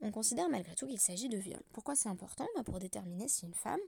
on 0.00 0.10
considère 0.10 0.48
malgré 0.48 0.74
tout 0.74 0.86
qu'il 0.86 1.00
s'agit 1.00 1.28
de 1.28 1.38
viol. 1.38 1.62
Pourquoi 1.72 1.94
c'est 1.94 2.08
important? 2.08 2.46
Bah, 2.56 2.64
Pour 2.64 2.78
déterminer 2.78 3.28
si 3.28 3.46
une 3.46 3.54
femme 3.54 3.80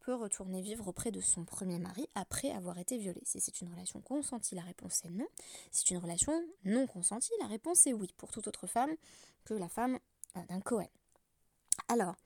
peut 0.00 0.14
retourner 0.14 0.62
vivre 0.62 0.88
auprès 0.88 1.10
de 1.10 1.20
son 1.20 1.44
premier 1.44 1.78
mari 1.78 2.08
après 2.14 2.50
avoir 2.50 2.78
été 2.78 2.96
violée. 2.98 3.22
Si 3.24 3.40
c'est 3.40 3.60
une 3.60 3.70
relation 3.70 4.00
consentie, 4.00 4.54
la 4.54 4.62
réponse 4.62 5.04
est 5.04 5.10
non. 5.10 5.26
Si 5.70 5.86
c'est 5.86 5.90
une 5.90 5.98
relation 5.98 6.32
non 6.64 6.86
consentie, 6.86 7.32
la 7.40 7.46
réponse 7.46 7.86
est 7.86 7.92
oui, 7.92 8.12
pour 8.16 8.30
toute 8.30 8.46
autre 8.46 8.66
femme 8.66 8.94
que 9.44 9.54
la 9.54 9.68
femme 9.68 9.98
euh, 10.36 10.40
d'un 10.48 10.60
Cohen. 10.60 10.88
Alors, 11.88 12.16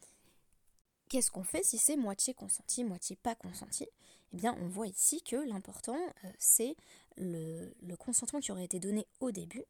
qu'est-ce 1.12 1.30
qu'on 1.30 1.44
fait 1.44 1.62
si 1.62 1.76
c'est 1.76 1.96
moitié 1.96 2.32
consenti, 2.32 2.84
moitié 2.84 3.16
pas 3.16 3.34
consenti? 3.34 3.86
Eh 4.32 4.36
bien, 4.38 4.56
on 4.62 4.68
voit 4.68 4.86
ici 4.86 5.20
que 5.20 5.36
l'important, 5.36 5.98
euh, 6.24 6.28
c'est 6.38 6.74
le, 7.18 7.70
consentement 7.98 8.40
qui 8.40 8.50
aurait 8.50 8.64
été 8.64 8.80
donné 8.80 9.06
au 9.20 9.30
début, 9.30 9.62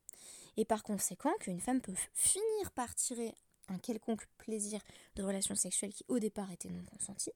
et 0.56 0.64
par 0.64 0.84
conséquent 0.84 1.32
qu'une 1.40 1.60
femme 1.60 1.80
peut 1.80 1.96
finir 2.14 2.70
par 2.76 2.94
tirer 2.94 3.34
un 3.66 3.78
quelconque 3.78 4.24
plaisir 4.38 4.80
de 5.16 5.24
relation 5.24 5.56
sexuelle 5.56 5.92
qui 5.92 6.04
au 6.06 6.20
départ 6.20 6.52
était 6.52 6.68
non 6.68 6.84
consenti, 6.84 7.32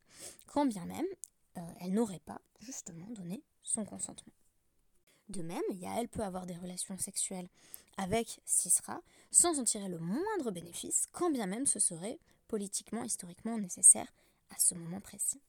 quand 0.47 0.67
bien 0.67 0.87
même 0.87 1.07
euh, 1.57 1.61
elle 1.81 1.93
n'aurait 1.93 2.21
pas 2.21 2.41
justement 2.61 3.07
donné 3.11 3.43
son 3.65 3.85
consentement. 3.85 4.33
De 5.31 5.43
même, 5.43 5.63
elle 5.99 6.09
peut 6.09 6.23
avoir 6.23 6.47
des 6.47 6.55
relations 6.55 6.97
sexuelles 6.97 7.49
avec 7.97 8.41
Sisra 8.45 9.01
sans 9.33 9.59
en 9.59 9.65
tirer 9.65 9.89
le 9.89 9.99
moindre 9.99 10.53
bénéfice, 10.53 11.09
quand 11.11 11.31
bien 11.31 11.47
même 11.47 11.67
ce 11.67 11.81
serait 11.81 12.21
politiquement, 12.49 13.03
historiquement 13.03 13.59
nécessaire 13.59 14.13
à 14.51 14.59
ce 14.59 14.75
moment 14.75 15.01
précis. 15.01 15.41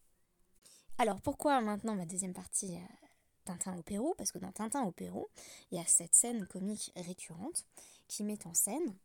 Alors 0.98 1.22
pourquoi 1.22 1.62
maintenant 1.62 1.96
ma 1.96 2.06
deuxième 2.06 2.34
partie 2.34 2.75
euh, 2.75 3.08
Tintin 3.46 3.77
au 3.77 3.84
Pérou? 3.84 4.16
Parce 4.18 4.32
que 4.32 4.39
dans 4.39 4.51
Tintin 4.51 4.84
au 4.84 4.92
Pérou, 4.92 5.27
il 5.72 5.77
y 5.77 5.82
a 5.82 5.86
cette 5.86 6.16
scène 6.16 6.48
comique 6.48 6.92
récurrente 6.96 7.66
qui 8.08 8.24
met 8.24 8.48
en 8.48 8.54
scène 8.54 8.98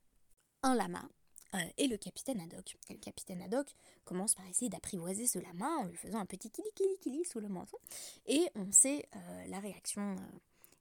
un 0.62 0.74
lama 0.74 1.06
euh, 1.54 1.58
et 1.76 1.86
le 1.88 1.98
capitaine 1.98 2.40
Haddock. 2.40 2.78
Et 2.88 2.94
le 2.94 2.98
capitaine 2.98 3.42
Haddock 3.42 3.74
commence 4.04 4.34
par 4.34 4.46
essayer 4.46 4.70
d'apprivoiser 4.70 5.26
ce 5.26 5.38
lama 5.38 5.68
en 5.80 5.84
lui 5.84 5.96
faisant 5.96 6.18
un 6.18 6.26
petit 6.26 6.50
kili 6.50 6.70
kili 6.74 6.96
kili 6.98 7.24
sous 7.24 7.40
le 7.40 7.48
menton. 7.48 7.76
Et 8.26 8.48
on 8.54 8.72
sait 8.72 9.06
euh, 9.14 9.46
la 9.48 9.60
réaction 9.60 10.16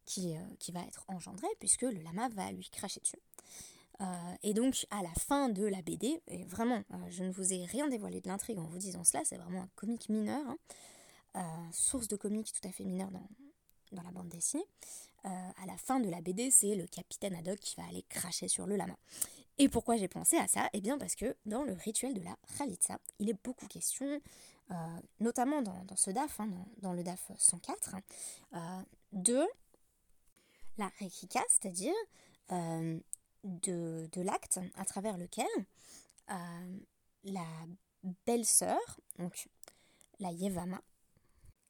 qui, 0.05 0.35
va 0.73 0.81
être 0.81 1.05
engendrée 1.07 1.47
puisque 1.59 1.83
le 1.83 2.01
lama 2.01 2.29
va 2.29 2.51
lui 2.51 2.69
cracher 2.69 2.99
dessus. 2.99 3.19
Et 4.43 4.53
donc 4.53 4.85
à 4.89 5.03
la 5.03 5.13
fin 5.13 5.49
de 5.49 5.65
la 5.65 5.81
BD, 5.81 6.21
et 6.27 6.43
vraiment 6.45 6.83
je 7.09 7.23
ne 7.23 7.31
vous 7.31 7.53
ai 7.53 7.65
rien 7.65 7.87
dévoilé 7.87 8.19
de 8.19 8.27
l'intrigue 8.27 8.57
en 8.57 8.65
vous 8.65 8.77
disant 8.77 9.03
cela, 9.03 9.23
c'est 9.23 9.37
vraiment 9.37 9.61
un 9.61 9.69
comique 9.75 10.09
mineur, 10.09 10.41
hein. 11.35 11.69
source 11.71 12.07
de 12.07 12.15
comique 12.15 12.51
tout 12.51 12.67
à 12.67 12.71
fait 12.71 12.83
mineur 12.83 13.11
dans, 13.11 13.27
dans 13.91 14.01
la 14.01 14.11
bande 14.11 14.29
dessinée. 14.29 14.65
à 15.23 15.65
la 15.67 15.77
fin 15.77 15.99
de 15.99 16.09
la 16.09 16.21
BD, 16.21 16.49
c'est 16.49 16.75
le 16.75 16.87
capitaine 16.87 17.35
Haddock 17.35 17.59
qui 17.59 17.75
va 17.75 17.87
aller 17.87 18.03
cracher 18.09 18.47
sur 18.47 18.65
le 18.65 18.75
lama. 18.75 18.97
Et 19.61 19.69
pourquoi 19.69 19.95
j'ai 19.95 20.07
pensé 20.07 20.37
à 20.37 20.47
ça? 20.47 20.69
Eh 20.73 20.81
bien 20.81 20.97
parce 20.97 21.15
que 21.15 21.35
dans 21.45 21.63
le 21.63 21.73
rituel 21.73 22.15
de 22.15 22.21
la 22.21 22.35
Khalitsa, 22.57 22.97
il 23.19 23.29
est 23.29 23.43
beaucoup 23.43 23.67
question, 23.67 24.19
euh, 24.71 24.75
notamment 25.19 25.61
dans, 25.61 25.85
ce 25.95 26.09
DAF, 26.09 26.39
hein, 26.39 26.49
dans, 26.79 26.93
le 26.93 27.03
DAF 27.03 27.31
104, 27.37 27.95
euh, 28.53 28.57
de 29.11 29.45
la 30.79 30.89
Rekika, 30.99 31.41
c'est-à-dire 31.47 31.93
euh, 32.51 32.99
de, 33.43 34.07
de 34.11 34.21
l'acte 34.21 34.59
à 34.75 34.85
travers 34.85 35.17
lequel 35.17 35.47
la 37.23 37.45
belle-sœur, 38.25 38.79
donc 39.19 39.49
la 40.19 40.31
Yevama, 40.31 40.81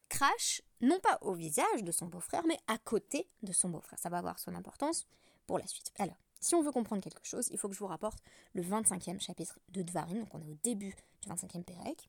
crache 0.08 0.62
non 0.80 1.00
pas 1.00 1.18
au 1.22 1.34
visage 1.34 1.82
de 1.82 1.92
son 1.92 2.06
beau-frère, 2.06 2.44
mais 2.46 2.58
à 2.66 2.78
côté 2.78 3.28
de 3.42 3.52
son 3.52 3.70
beau-frère. 3.70 3.98
Ça 3.98 4.08
va 4.08 4.18
avoir 4.18 4.38
son 4.38 4.54
importance 4.54 5.06
pour 5.46 5.58
la 5.58 5.66
suite. 5.66 5.92
Alors, 5.98 6.16
si 6.40 6.54
on 6.54 6.62
veut 6.62 6.72
comprendre 6.72 7.02
quelque 7.02 7.24
chose, 7.24 7.48
il 7.50 7.58
faut 7.58 7.68
que 7.68 7.74
je 7.74 7.78
vous 7.78 7.86
rapporte 7.86 8.18
le 8.52 8.62
25e 8.62 9.20
chapitre 9.20 9.58
de 9.70 9.82
Dvarim, 9.82 10.18
donc 10.20 10.34
on 10.34 10.40
est 10.42 10.50
au 10.50 10.58
début 10.62 10.94
du 11.22 11.28
25e 11.28 11.62
Pérec. 11.62 12.08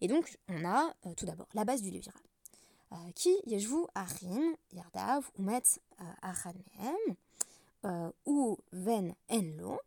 Et 0.00 0.08
donc, 0.08 0.38
on 0.48 0.64
a 0.64 0.92
euh, 1.06 1.14
tout 1.14 1.24
d'abord 1.24 1.48
la 1.54 1.64
base 1.64 1.80
du 1.82 1.90
Lévira. 1.90 2.18
Euh, 2.92 2.96
qui 3.14 3.32
yeshvu 3.46 3.84
achim 3.94 4.56
yardav 4.72 5.30
umet 5.38 5.62
euh, 6.00 6.52
mehem 6.74 7.16
ou 7.82 8.58
ven 8.72 9.14
enlo 9.28 9.78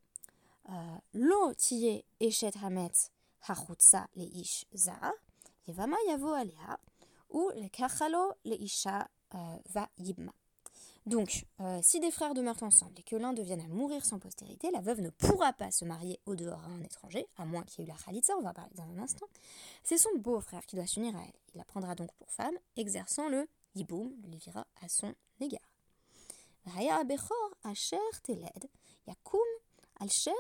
lo 1.14 1.54
tiye 1.54 2.04
eshet 2.20 2.58
hamet 2.64 3.12
hachutza 3.48 4.08
leish 4.16 4.66
zar 4.74 5.14
yevama 5.68 5.98
yavo 6.08 6.34
alea 6.34 6.80
ou 7.30 7.52
le 7.56 7.70
kachalo 7.70 8.34
leisha 8.46 9.08
va 9.74 9.90
yibma. 9.98 10.34
Donc, 11.06 11.46
euh, 11.60 11.80
si 11.82 12.00
des 12.00 12.12
frères 12.12 12.34
demeurent 12.34 12.64
ensemble 12.64 12.94
et 12.98 13.04
que 13.04 13.18
l'un 13.18 13.34
devienne 13.34 13.60
à 13.60 13.68
mourir 13.68 14.06
sans 14.06 14.20
postérité, 14.20 14.72
la 14.72 14.80
veuve 14.80 15.02
ne 15.02 15.10
pourra 15.10 15.52
pas 15.52 15.70
se 15.70 15.84
marier 15.84 16.20
au 16.26 16.36
dehors 16.36 16.64
à 16.64 16.68
un 16.68 16.82
étranger, 16.82 17.28
à 17.38 17.46
moins 17.46 17.64
qu'il 17.64 17.84
y 17.84 17.88
ait 17.88 17.90
eu 17.90 17.94
la 17.94 17.98
khalitza, 17.98 18.34
on 18.38 18.42
va 18.42 18.54
parler 18.54 18.72
dans 18.76 18.84
un 18.84 19.00
instant. 19.00 19.26
C'est 19.84 19.98
son 19.98 20.16
beau-frère 20.18 20.66
qui 20.66 20.78
doit 20.78 20.88
s'unir 20.88 21.16
à 21.18 21.22
elle. 21.22 21.40
Il 21.54 21.58
la 21.58 21.66
prendra 21.66 21.94
donc 21.94 22.10
pour 22.14 22.32
femme, 22.32 22.56
exerçant 22.78 23.28
le 23.28 23.50
yiboum, 23.76 24.14
le 24.24 24.30
livira, 24.30 24.66
à 24.82 24.88
son 24.88 25.14
égard. 25.42 25.73
asher 27.65 27.99
teled, 28.23 28.69
yakum 29.07 29.49
al 30.01 30.11
shem 30.11 30.35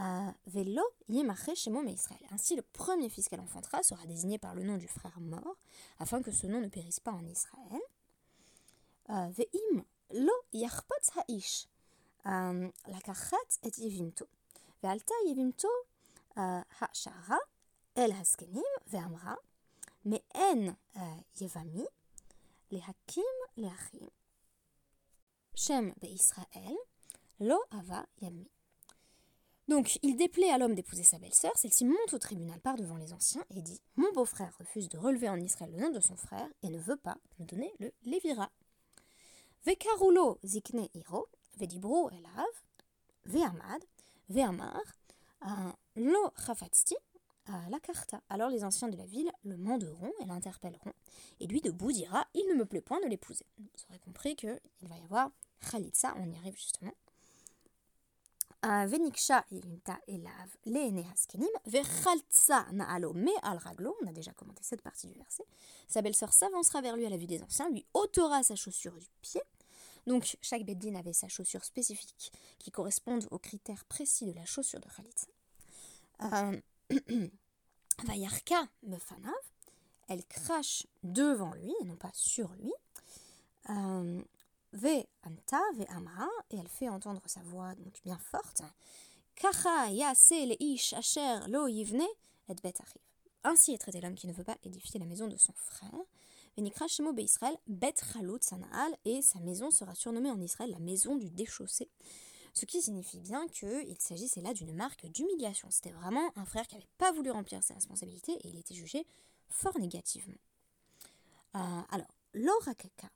euh, 0.00 0.30
velo 0.46 0.82
Israël. 1.08 2.26
Ainsi, 2.30 2.54
le 2.54 2.62
premier 2.62 3.08
fils 3.08 3.28
qu'elle 3.28 3.40
enfantera 3.40 3.82
sera 3.82 4.06
désigné 4.06 4.38
par 4.38 4.54
le 4.54 4.62
nom 4.62 4.76
du 4.76 4.86
frère 4.86 5.18
mort, 5.20 5.56
afin 5.98 6.22
que 6.22 6.30
ce 6.30 6.46
nom 6.46 6.60
ne 6.60 6.68
périsse 6.68 7.00
pas 7.00 7.12
en 7.12 7.26
Israël. 7.26 7.82
ואם 9.08 9.80
לא 10.10 10.32
יחפוץ 10.52 11.10
האיש 11.14 11.66
לקחת 12.88 13.58
את 13.66 13.78
יבימתו. 13.78 14.26
ועלתה 14.82 15.14
יבימתו 15.30 15.68
השערה 16.80 17.38
אל 17.98 18.12
הזקנים 18.12 18.64
ואמרה, 18.86 19.34
מעין 20.04 20.74
יבמי 21.40 21.86
להקים 22.72 23.24
לאחים. 23.56 24.08
שם 25.56 25.90
בישראל 26.00 26.76
לא 27.40 27.58
אבה 27.72 28.00
ימי. 28.22 28.48
Donc, 29.70 29.98
il 30.02 30.16
déplaît 30.16 30.50
à 30.50 30.56
l'homme 30.56 30.74
d'épouser 30.74 31.04
sa 31.04 31.18
belle-sœur, 31.18 31.52
celle-ci 31.56 31.84
monte 31.84 32.14
au 32.14 32.18
tribunal 32.18 32.58
par 32.60 32.76
devant 32.76 32.96
les 32.96 33.12
anciens 33.12 33.44
et 33.50 33.60
dit 33.60 33.82
Mon 33.96 34.10
beau-frère 34.12 34.56
refuse 34.58 34.88
de 34.88 34.96
relever 34.96 35.28
en 35.28 35.36
Israël 35.36 35.70
le 35.72 35.82
nom 35.82 35.90
de 35.90 36.00
son 36.00 36.16
frère 36.16 36.48
et 36.62 36.70
ne 36.70 36.78
veut 36.78 36.96
pas 36.96 37.18
me 37.38 37.44
donner 37.44 37.70
le 37.78 37.92
Lévira. 38.04 38.50
וקראו 39.66 40.34
zikne 40.46 40.88
iro, 40.94 41.24
ודיברו 41.58 42.10
elav, 42.10 42.54
ve'amad, 43.26 43.84
ve'amar, 44.30 44.82
lo 45.96 46.30
la 47.69 47.79
karta. 47.79 48.21
Alors 48.29 48.49
les 48.49 48.63
anciens 48.63 48.87
de 48.87 48.97
la 48.97 49.05
ville 49.05 49.31
le 49.43 49.57
manderont 49.57 50.11
et 50.21 50.25
l'interpelleront, 50.25 50.93
et 51.39 51.47
lui 51.47 51.61
debout 51.61 51.91
dira 51.91 52.27
Il 52.33 52.47
ne 52.49 52.55
me 52.55 52.65
plaît 52.65 52.81
point 52.81 52.99
de 53.01 53.07
l'épouser. 53.07 53.45
Vous 53.57 53.67
aurez 53.89 53.99
compris 53.99 54.35
qu'il 54.35 54.59
va 54.81 54.97
y 54.97 55.03
avoir 55.03 55.31
khalitsa, 55.71 56.13
on 56.17 56.29
y 56.29 56.37
arrive 56.37 56.55
justement. 56.55 56.93
Veniksha 58.63 59.43
ilimta 59.51 59.99
elav 60.07 60.55
leene 60.65 61.03
haskenim, 61.11 61.49
vechaltsa 61.65 62.67
naalo 62.71 63.13
me 63.13 63.31
al 63.41 63.57
raglo. 63.57 63.95
On 64.01 64.07
a 64.07 64.13
déjà 64.13 64.31
commenté 64.31 64.63
cette 64.63 64.81
partie 64.81 65.07
du 65.07 65.13
verset. 65.15 65.43
Sa 65.89 66.01
belle-sœur 66.01 66.31
s'avancera 66.31 66.81
vers 66.81 66.95
lui 66.95 67.05
à 67.05 67.09
la 67.09 67.17
vue 67.17 67.27
des 67.27 67.43
anciens, 67.43 67.69
lui 67.69 67.85
ôtera 67.93 68.41
sa 68.41 68.55
chaussure 68.55 68.97
du 68.97 69.09
pied, 69.21 69.41
donc 70.07 70.37
chaque 70.41 70.63
Beddin 70.63 70.95
avait 70.95 71.13
sa 71.13 71.27
chaussure 71.27 71.63
spécifique 71.63 72.31
qui 72.59 72.71
correspondent 72.71 73.27
aux 73.31 73.39
critères 73.39 73.85
précis 73.85 74.25
de 74.25 74.33
la 74.33 74.45
chaussure 74.45 74.79
de 74.79 74.87
Khalid. 74.87 75.13
Euh, 76.21 76.61
Vayarka 78.05 78.67
Mefanav, 78.83 79.33
elle 80.07 80.25
crache 80.25 80.87
devant 81.03 81.53
lui 81.53 81.73
et 81.81 81.85
non 81.85 81.95
pas 81.95 82.11
sur 82.13 82.51
lui. 82.53 82.73
Euh, 83.69 84.21
ve 84.73 85.05
Anta, 85.23 85.61
Ve 85.75 85.85
Amra, 85.89 86.27
et 86.49 86.57
elle 86.57 86.67
fait 86.67 86.89
entendre 86.89 87.21
sa 87.27 87.41
voix 87.41 87.73
bien 88.03 88.17
forte. 88.17 88.63
Kacha 89.35 89.89
Yase 89.89 90.45
Leish 90.59 90.93
Asher 90.93 91.39
Lo 91.47 91.67
Yivne 91.67 92.03
et 92.49 92.55
Bet 92.61 92.73
Ainsi 93.43 93.73
est 93.73 93.77
traité 93.77 94.01
l'homme 94.01 94.15
qui 94.15 94.27
ne 94.27 94.33
veut 94.33 94.43
pas 94.43 94.57
édifier 94.63 94.99
la 94.99 95.05
maison 95.05 95.27
de 95.27 95.37
son 95.37 95.53
frère. 95.53 95.91
Venikra 96.57 96.87
Shemo 96.87 97.15
Israël, 97.17 97.57
Bet 97.67 97.95
Sanaal, 98.41 98.95
et 99.05 99.21
sa 99.21 99.39
maison 99.39 99.71
sera 99.71 99.95
surnommée 99.95 100.29
en 100.29 100.39
Israël 100.39 100.71
la 100.71 100.79
maison 100.79 101.15
du 101.15 101.29
déchaussé. 101.29 101.89
Ce 102.53 102.65
qui 102.65 102.81
signifie 102.81 103.19
bien 103.19 103.47
qu'il 103.47 103.99
s'agissait 103.99 104.41
là 104.41 104.53
d'une 104.53 104.73
marque 104.73 105.07
d'humiliation. 105.07 105.69
C'était 105.71 105.91
vraiment 105.91 106.31
un 106.35 106.45
frère 106.45 106.67
qui 106.67 106.75
n'avait 106.75 106.87
pas 106.99 107.11
voulu 107.11 107.31
remplir 107.31 107.63
ses 107.63 107.73
responsabilités 107.73 108.33
et 108.33 108.47
il 108.47 108.59
était 108.59 108.75
jugé 108.75 109.05
fort 109.49 109.77
négativement. 109.79 110.37
Euh, 111.55 111.81
alors, 111.89 112.07
l'orakaka. 112.33 113.09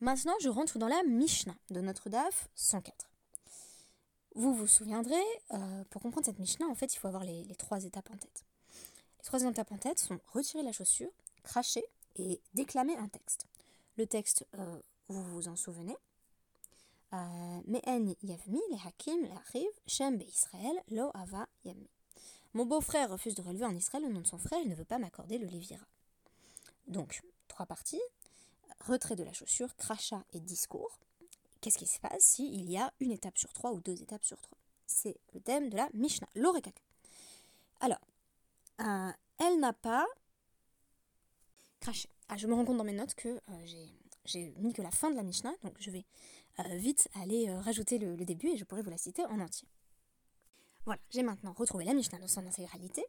Maintenant, 0.00 0.34
je 0.40 0.50
rentre 0.50 0.78
dans 0.78 0.88
la 0.88 1.02
Mishnah 1.04 1.56
de 1.70 1.80
notre 1.80 2.10
DAF 2.10 2.48
104. 2.54 3.08
Vous 4.34 4.54
vous 4.54 4.66
souviendrez, 4.66 5.14
euh, 5.54 5.84
pour 5.88 6.02
comprendre 6.02 6.26
cette 6.26 6.38
Mishnah, 6.38 6.66
en 6.66 6.74
fait, 6.74 6.92
il 6.92 6.98
faut 6.98 7.08
avoir 7.08 7.24
les, 7.24 7.46
trois 7.56 7.82
étapes 7.82 8.10
en 8.10 8.16
tête. 8.18 8.44
Les 9.18 9.24
trois 9.24 9.42
étapes 9.42 9.72
en 9.72 9.78
tête 9.78 9.98
sont 9.98 10.20
retirer 10.34 10.62
la 10.62 10.72
chaussure, 10.72 11.10
cracher 11.42 11.82
et 12.16 12.42
déclamer 12.52 12.94
un 12.96 13.08
texte. 13.08 13.46
Le 13.96 14.06
texte, 14.06 14.46
euh, 14.58 14.78
vous 15.08 15.22
vous 15.22 15.48
en 15.48 15.56
souvenez. 15.56 15.96
Yavmi 17.66 18.60
le 18.70 18.86
hakim 18.86 19.24
l'arrive 19.26 19.66
shem 19.86 20.20
Israël 20.20 20.82
lo 20.90 21.10
ava 21.14 21.46
yami. 21.64 21.88
Mon 22.54 22.64
beau-frère 22.64 23.10
refuse 23.10 23.34
de 23.34 23.42
relever 23.42 23.66
en 23.66 23.76
Israël 23.76 24.04
le 24.04 24.12
nom 24.12 24.20
de 24.20 24.26
son 24.26 24.38
frère, 24.38 24.58
il 24.62 24.70
ne 24.70 24.74
veut 24.74 24.84
pas 24.84 24.98
m'accorder 24.98 25.38
le 25.38 25.46
Lévira. 25.46 25.84
Donc, 26.86 27.22
trois 27.48 27.66
parties 27.66 28.00
retrait 28.80 29.16
de 29.16 29.24
la 29.24 29.32
chaussure, 29.32 29.74
crachat 29.76 30.24
et 30.32 30.40
discours. 30.40 30.98
Qu'est-ce 31.60 31.78
qui 31.78 31.86
se 31.86 31.98
passe 32.00 32.22
s'il 32.22 32.70
y 32.70 32.78
a 32.78 32.92
une 33.00 33.12
étape 33.12 33.36
sur 33.36 33.52
trois 33.52 33.72
ou 33.72 33.80
deux 33.80 34.00
étapes 34.02 34.24
sur 34.24 34.40
trois? 34.40 34.58
C'est 34.86 35.16
le 35.34 35.40
thème 35.40 35.68
de 35.68 35.76
la 35.76 35.88
Mishnah, 35.94 36.28
l'orekak. 36.34 36.82
Alors, 37.80 38.00
euh, 38.80 39.10
elle 39.38 39.58
n'a 39.58 39.72
pas 39.72 40.06
craché. 41.80 42.08
Ah, 42.28 42.36
je 42.36 42.46
me 42.46 42.54
rends 42.54 42.64
compte 42.64 42.78
dans 42.78 42.84
mes 42.84 42.92
notes 42.92 43.14
que 43.14 43.28
euh, 43.28 43.66
j'ai 44.24 44.50
mis 44.58 44.72
que 44.72 44.82
la 44.82 44.90
fin 44.90 45.10
de 45.10 45.16
la 45.16 45.22
Mishnah, 45.22 45.54
donc 45.62 45.74
je 45.78 45.90
vais 45.90 46.04
vite 46.64 47.08
aller 47.20 47.52
rajouter 47.52 47.98
le, 47.98 48.16
début 48.16 48.48
et 48.48 48.56
je 48.56 48.64
pourrai 48.64 48.82
vous 48.82 48.90
la 48.90 48.98
citer 48.98 49.24
en 49.26 49.40
entier. 49.40 49.68
Voilà, 50.84 51.00
j'ai 51.10 51.22
maintenant 51.22 51.52
retrouvé 51.52 51.84
la 51.84 51.94
Mishnah 51.94 52.18
dans 52.18 52.28
son 52.28 52.46
intégralité. 52.46 53.04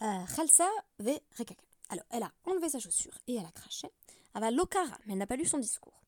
Khalsa 0.00 0.68
ve 0.98 1.18
rekaka. 1.38 1.62
Alors, 1.90 2.04
elle 2.10 2.22
a 2.22 2.32
enlevé 2.44 2.68
sa 2.68 2.78
chaussure 2.78 3.16
et 3.26 3.36
elle 3.36 3.46
a 3.46 3.52
craché. 3.52 3.88
Aval 4.34 4.54
lokara, 4.54 4.98
mais 5.06 5.12
elle 5.12 5.18
n'a 5.18 5.26
pas 5.26 5.36
lu 5.36 5.44
son 5.44 5.58
discours. 5.58 6.02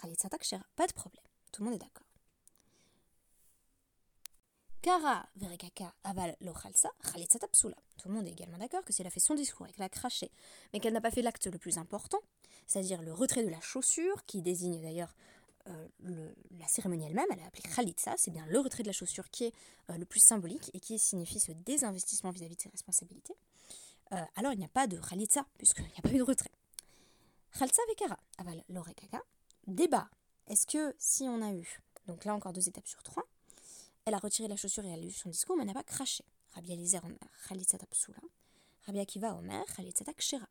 Khalitsatak 0.00 0.44
shera, 0.44 0.64
pas 0.76 0.86
de 0.86 0.92
problème. 0.92 1.24
Tout 1.52 1.62
le 1.62 1.70
monde 1.70 1.76
est 1.76 1.84
d'accord. 1.84 2.06
Kara 4.82 5.28
verekaka 5.36 5.94
aval 6.02 6.36
lo 6.40 6.52
khalsa, 6.52 6.90
psula. 7.52 7.76
Tout 7.98 8.08
le 8.08 8.14
monde 8.14 8.26
est 8.26 8.32
également 8.32 8.58
d'accord 8.58 8.84
que 8.84 8.92
si 8.92 9.00
elle 9.00 9.06
a 9.06 9.10
fait 9.10 9.20
son 9.20 9.34
discours 9.34 9.66
et 9.68 9.72
qu'elle 9.72 9.84
a 9.84 9.88
craché, 9.88 10.30
mais 10.72 10.80
qu'elle 10.80 10.92
n'a 10.92 11.00
pas 11.00 11.12
fait 11.12 11.22
l'acte 11.22 11.46
le 11.46 11.58
plus 11.58 11.78
important, 11.78 12.18
c'est-à-dire 12.66 13.00
le 13.00 13.12
retrait 13.12 13.44
de 13.44 13.48
la 13.48 13.60
chaussure, 13.60 14.24
qui 14.26 14.42
désigne 14.42 14.82
d'ailleurs 14.82 15.14
euh, 15.68 16.32
la 16.58 16.66
cérémonie 16.66 17.06
elle-même, 17.06 17.26
elle 17.30 17.40
a 17.40 17.46
appelé 17.46 17.62
Khalitsa, 17.62 18.14
c'est 18.16 18.30
bien 18.30 18.44
le 18.46 18.58
retrait 18.58 18.82
de 18.82 18.88
la 18.88 18.92
chaussure 18.92 19.30
qui 19.30 19.44
est 19.44 19.54
euh, 19.90 19.96
le 19.96 20.04
plus 20.04 20.20
symbolique 20.20 20.70
et 20.74 20.80
qui 20.80 20.98
signifie 20.98 21.38
ce 21.38 21.52
désinvestissement 21.52 22.30
vis-à-vis 22.30 22.56
de 22.56 22.62
ses 22.62 22.68
responsabilités. 22.68 23.34
Euh, 24.12 24.16
alors 24.36 24.52
il 24.52 24.58
n'y 24.58 24.64
a 24.64 24.68
pas 24.68 24.86
de 24.86 24.98
Khalitsa, 24.98 25.46
puisqu'il 25.58 25.84
n'y 25.84 25.98
a 25.98 26.02
pas 26.02 26.10
eu 26.10 26.18
de 26.18 26.22
retrait. 26.22 26.50
Khalsa 27.58 27.82
vekara, 27.88 28.18
aval 28.38 28.64
l'orekaka. 28.68 29.22
Débat. 29.66 30.08
Est-ce 30.48 30.66
que 30.66 30.94
si 30.98 31.24
on 31.24 31.40
a 31.42 31.52
eu, 31.52 31.80
donc 32.06 32.24
là 32.24 32.34
encore 32.34 32.52
deux 32.52 32.68
étapes 32.68 32.88
sur 32.88 33.02
trois, 33.02 33.24
elle 34.04 34.14
a 34.14 34.18
retiré 34.18 34.48
la 34.48 34.56
chaussure 34.56 34.84
et 34.84 34.88
elle 34.88 34.98
a 34.98 35.02
lu 35.02 35.12
son 35.12 35.28
discours, 35.28 35.56
mais 35.56 35.64
n'a 35.64 35.74
pas 35.74 35.84
craché. 35.84 36.24
Rabbi 36.54 36.72
Eliezer 36.72 37.04
Omer, 37.04 37.18
Khalitsa 37.48 37.78
psula. 37.90 38.18
Rabbi 38.86 38.98
Akiva 38.98 39.34
Omer, 39.36 39.64
Khalitsa 39.76 40.04
kshera. 40.12 40.48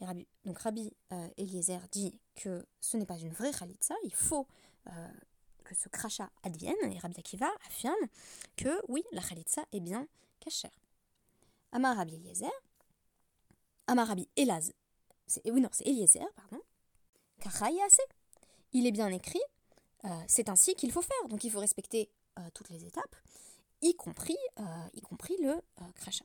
Rabbi, 0.00 0.26
donc 0.44 0.58
Rabbi 0.58 0.92
euh, 1.12 1.28
Eliezer 1.36 1.80
dit 1.92 2.18
que 2.34 2.66
ce 2.80 2.96
n'est 2.96 3.06
pas 3.06 3.18
une 3.18 3.32
vraie 3.32 3.52
Khalitsa, 3.52 3.94
il 4.04 4.14
faut 4.14 4.46
euh, 4.86 5.08
que 5.64 5.74
ce 5.74 5.88
crachat 5.88 6.30
advienne. 6.42 6.76
Et 6.90 6.98
Rabbi 6.98 7.18
Akiva 7.18 7.50
affirme 7.66 8.06
que 8.56 8.80
oui, 8.88 9.04
la 9.12 9.22
Khalitsa 9.22 9.62
est 9.72 9.80
bien 9.80 10.08
cachère. 10.40 10.78
Amar 11.72 11.96
Rabbi 11.96 12.14
Eliezer, 12.14 12.50
Amar 13.86 14.08
Rabbi 14.08 14.28
Elaz, 14.36 14.72
oui, 15.44 15.60
non, 15.60 15.68
c'est 15.72 15.86
Eliezer, 15.86 16.26
pardon. 16.34 16.60
assez. 17.86 18.02
Il 18.72 18.86
est 18.86 18.92
bien 18.92 19.08
écrit, 19.08 19.42
euh, 20.04 20.08
c'est 20.28 20.48
ainsi 20.48 20.74
qu'il 20.74 20.92
faut 20.92 21.02
faire. 21.02 21.28
Donc 21.28 21.44
il 21.44 21.50
faut 21.50 21.60
respecter 21.60 22.10
toutes 22.54 22.70
les 22.70 22.86
étapes, 22.86 23.16
y 23.82 23.94
compris, 23.96 24.38
y 24.94 25.00
compris 25.02 25.36
le 25.42 25.60
crachat. 25.94 26.24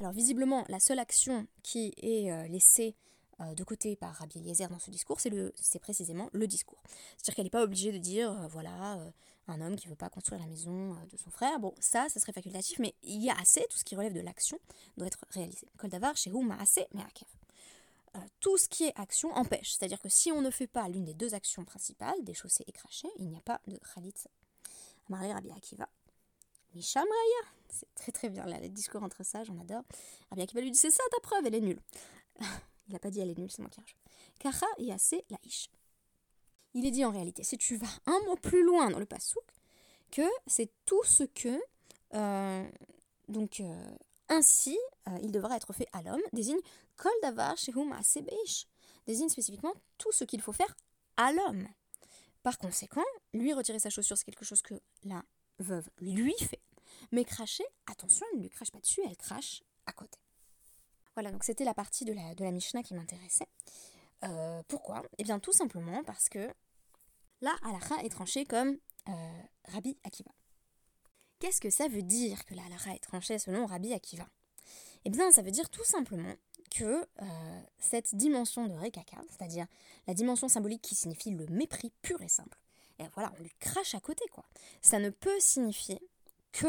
Alors 0.00 0.12
visiblement, 0.12 0.64
la 0.68 0.80
seule 0.80 0.98
action 0.98 1.46
qui 1.62 1.92
est 1.98 2.48
laissée 2.48 2.96
de 3.38 3.64
côté 3.64 3.96
par 3.96 4.14
Rabbi 4.14 4.38
Eliezer 4.38 4.68
dans 4.68 4.78
ce 4.78 4.90
discours, 4.90 5.20
c'est 5.20 5.78
précisément 5.78 6.30
le 6.32 6.46
discours. 6.46 6.82
C'est-à-dire 7.16 7.34
qu'elle 7.34 7.44
n'est 7.44 7.50
pas 7.50 7.62
obligée 7.62 7.92
de 7.92 7.98
dire, 7.98 8.48
voilà, 8.48 8.98
un 9.46 9.60
homme 9.60 9.76
qui 9.76 9.86
ne 9.88 9.90
veut 9.90 9.96
pas 9.96 10.08
construire 10.08 10.40
la 10.40 10.46
maison 10.46 10.94
de 11.10 11.16
son 11.18 11.30
frère. 11.30 11.60
Bon, 11.60 11.74
ça, 11.80 12.08
ça 12.08 12.18
serait 12.18 12.32
facultatif, 12.32 12.78
mais 12.78 12.94
il 13.02 13.22
y 13.22 13.28
a 13.28 13.38
assez, 13.38 13.66
tout 13.68 13.76
ce 13.76 13.84
qui 13.84 13.94
relève 13.94 14.14
de 14.14 14.20
l'action 14.20 14.58
doit 14.96 15.06
être 15.06 15.26
réalisé. 15.30 15.68
Kol 15.76 15.90
davar, 15.90 16.16
chez 16.16 16.32
assez, 16.58 16.86
mais 16.94 17.02
tout 18.40 18.56
ce 18.56 18.68
qui 18.68 18.84
est 18.84 18.98
action 18.98 19.30
empêche. 19.34 19.72
C'est-à-dire 19.72 20.00
que 20.00 20.08
si 20.08 20.32
on 20.32 20.40
ne 20.40 20.50
fait 20.50 20.66
pas 20.66 20.88
l'une 20.88 21.04
des 21.04 21.14
deux 21.14 21.34
actions 21.34 21.64
principales, 21.66 22.24
déchausser 22.24 22.64
et 22.66 22.72
cracher, 22.72 23.08
il 23.18 23.28
n'y 23.28 23.36
a 23.36 23.42
pas 23.42 23.60
de 23.66 23.78
Khalit. 23.94 24.14
Marie 25.10 25.32
Rabbi 25.32 25.50
Akiva. 25.50 25.88
Misham 26.74 27.04
Raya. 27.04 27.52
C'est 27.68 27.94
très 27.94 28.12
très 28.12 28.28
bien, 28.28 28.46
là, 28.46 28.58
le 28.60 28.68
discours 28.68 29.02
entre 29.02 29.24
sages, 29.24 29.50
on 29.50 29.60
adore. 29.60 29.82
Rabbi 30.30 30.42
Akiva 30.42 30.60
lui 30.60 30.70
dit 30.70 30.78
C'est 30.78 30.90
ça 30.90 31.02
ta 31.10 31.20
preuve, 31.20 31.46
elle 31.46 31.54
est 31.54 31.60
nulle. 31.60 31.80
il 32.88 32.92
n'a 32.92 32.98
pas 32.98 33.10
dit 33.10 33.20
elle 33.20 33.30
est 33.30 33.38
nulle, 33.38 33.50
c'est 33.50 33.62
qui 33.68 33.80
rajoute. 33.80 33.96
Kacha 34.38 34.66
Yase 34.78 35.14
Laish. 35.30 35.70
Il 36.74 36.86
est 36.86 36.90
dit 36.90 37.04
en 37.04 37.10
réalité, 37.10 37.42
si 37.42 37.58
tu 37.58 37.76
vas 37.76 37.88
un 38.06 38.20
mot 38.26 38.36
plus 38.36 38.64
loin 38.64 38.90
dans 38.90 38.98
le 38.98 39.06
pasouk, 39.06 39.44
que 40.10 40.28
c'est 40.46 40.70
tout 40.84 41.02
ce 41.04 41.24
que. 41.24 41.60
Euh, 42.14 42.68
donc, 43.28 43.60
euh, 43.60 43.96
ainsi, 44.28 44.78
euh, 45.08 45.18
il 45.22 45.32
devra 45.32 45.56
être 45.56 45.72
fait 45.72 45.88
à 45.92 46.02
l'homme, 46.02 46.20
désigne 46.32 46.60
kol 46.96 47.12
davar 47.22 47.56
shehum 47.56 47.94
désigne 49.06 49.28
spécifiquement 49.28 49.74
tout 49.98 50.12
ce 50.12 50.24
qu'il 50.24 50.40
faut 50.40 50.52
faire 50.52 50.76
à 51.16 51.32
l'homme. 51.32 51.66
Par 52.42 52.58
conséquent, 52.58 53.04
lui 53.34 53.52
retirer 53.52 53.78
sa 53.78 53.90
chaussure, 53.90 54.16
c'est 54.16 54.24
quelque 54.24 54.44
chose 54.44 54.62
que 54.62 54.74
la 55.04 55.22
veuve 55.58 55.88
lui 56.00 56.34
fait. 56.38 56.59
Mais 57.12 57.24
cracher, 57.24 57.64
attention, 57.86 58.26
elle 58.32 58.38
ne 58.38 58.42
lui 58.44 58.50
crache 58.50 58.70
pas 58.70 58.80
dessus, 58.80 59.00
elle 59.04 59.16
crache 59.16 59.62
à 59.86 59.92
côté. 59.92 60.18
Voilà, 61.14 61.30
donc 61.32 61.44
c'était 61.44 61.64
la 61.64 61.74
partie 61.74 62.04
de 62.04 62.12
la, 62.12 62.34
de 62.34 62.44
Mishnah 62.44 62.82
qui 62.82 62.94
m'intéressait. 62.94 63.48
Euh, 64.24 64.62
pourquoi? 64.68 65.02
Eh 65.18 65.24
bien 65.24 65.38
tout 65.40 65.52
simplement 65.52 66.04
parce 66.04 66.28
que 66.28 66.52
la 67.40 67.54
halakha 67.62 68.02
est 68.04 68.10
tranchée 68.10 68.44
comme 68.44 68.76
euh, 69.08 69.42
Rabbi 69.68 69.98
Akiva. 70.04 70.30
Qu'est-ce 71.38 71.60
que 71.60 71.70
ça 71.70 71.88
veut 71.88 72.02
dire 72.02 72.44
que 72.44 72.54
la 72.54 72.64
halakha 72.64 72.94
est 72.94 73.02
tranchée 73.02 73.38
selon 73.38 73.66
Rabbi 73.66 73.92
Akiva? 73.92 74.28
Eh 75.04 75.10
bien 75.10 75.30
ça 75.30 75.42
veut 75.42 75.50
dire 75.50 75.70
tout 75.70 75.84
simplement 75.84 76.34
que 76.70 77.06
euh, 77.22 77.62
cette 77.78 78.14
dimension 78.14 78.66
de 78.66 78.74
Rekaka, 78.74 79.20
c'est-à-dire 79.28 79.66
la 80.06 80.14
dimension 80.14 80.48
symbolique 80.48 80.82
qui 80.82 80.94
signifie 80.94 81.30
le 81.30 81.46
mépris 81.46 81.92
pur 82.02 82.20
et 82.22 82.28
simple, 82.28 82.58
et 82.98 83.04
voilà, 83.14 83.32
on 83.38 83.42
lui 83.42 83.52
crache 83.58 83.94
à 83.94 84.00
côté 84.00 84.24
quoi. 84.30 84.44
Ça 84.82 84.98
ne 84.98 85.10
peut 85.10 85.40
signifier 85.40 86.00
que 86.52 86.68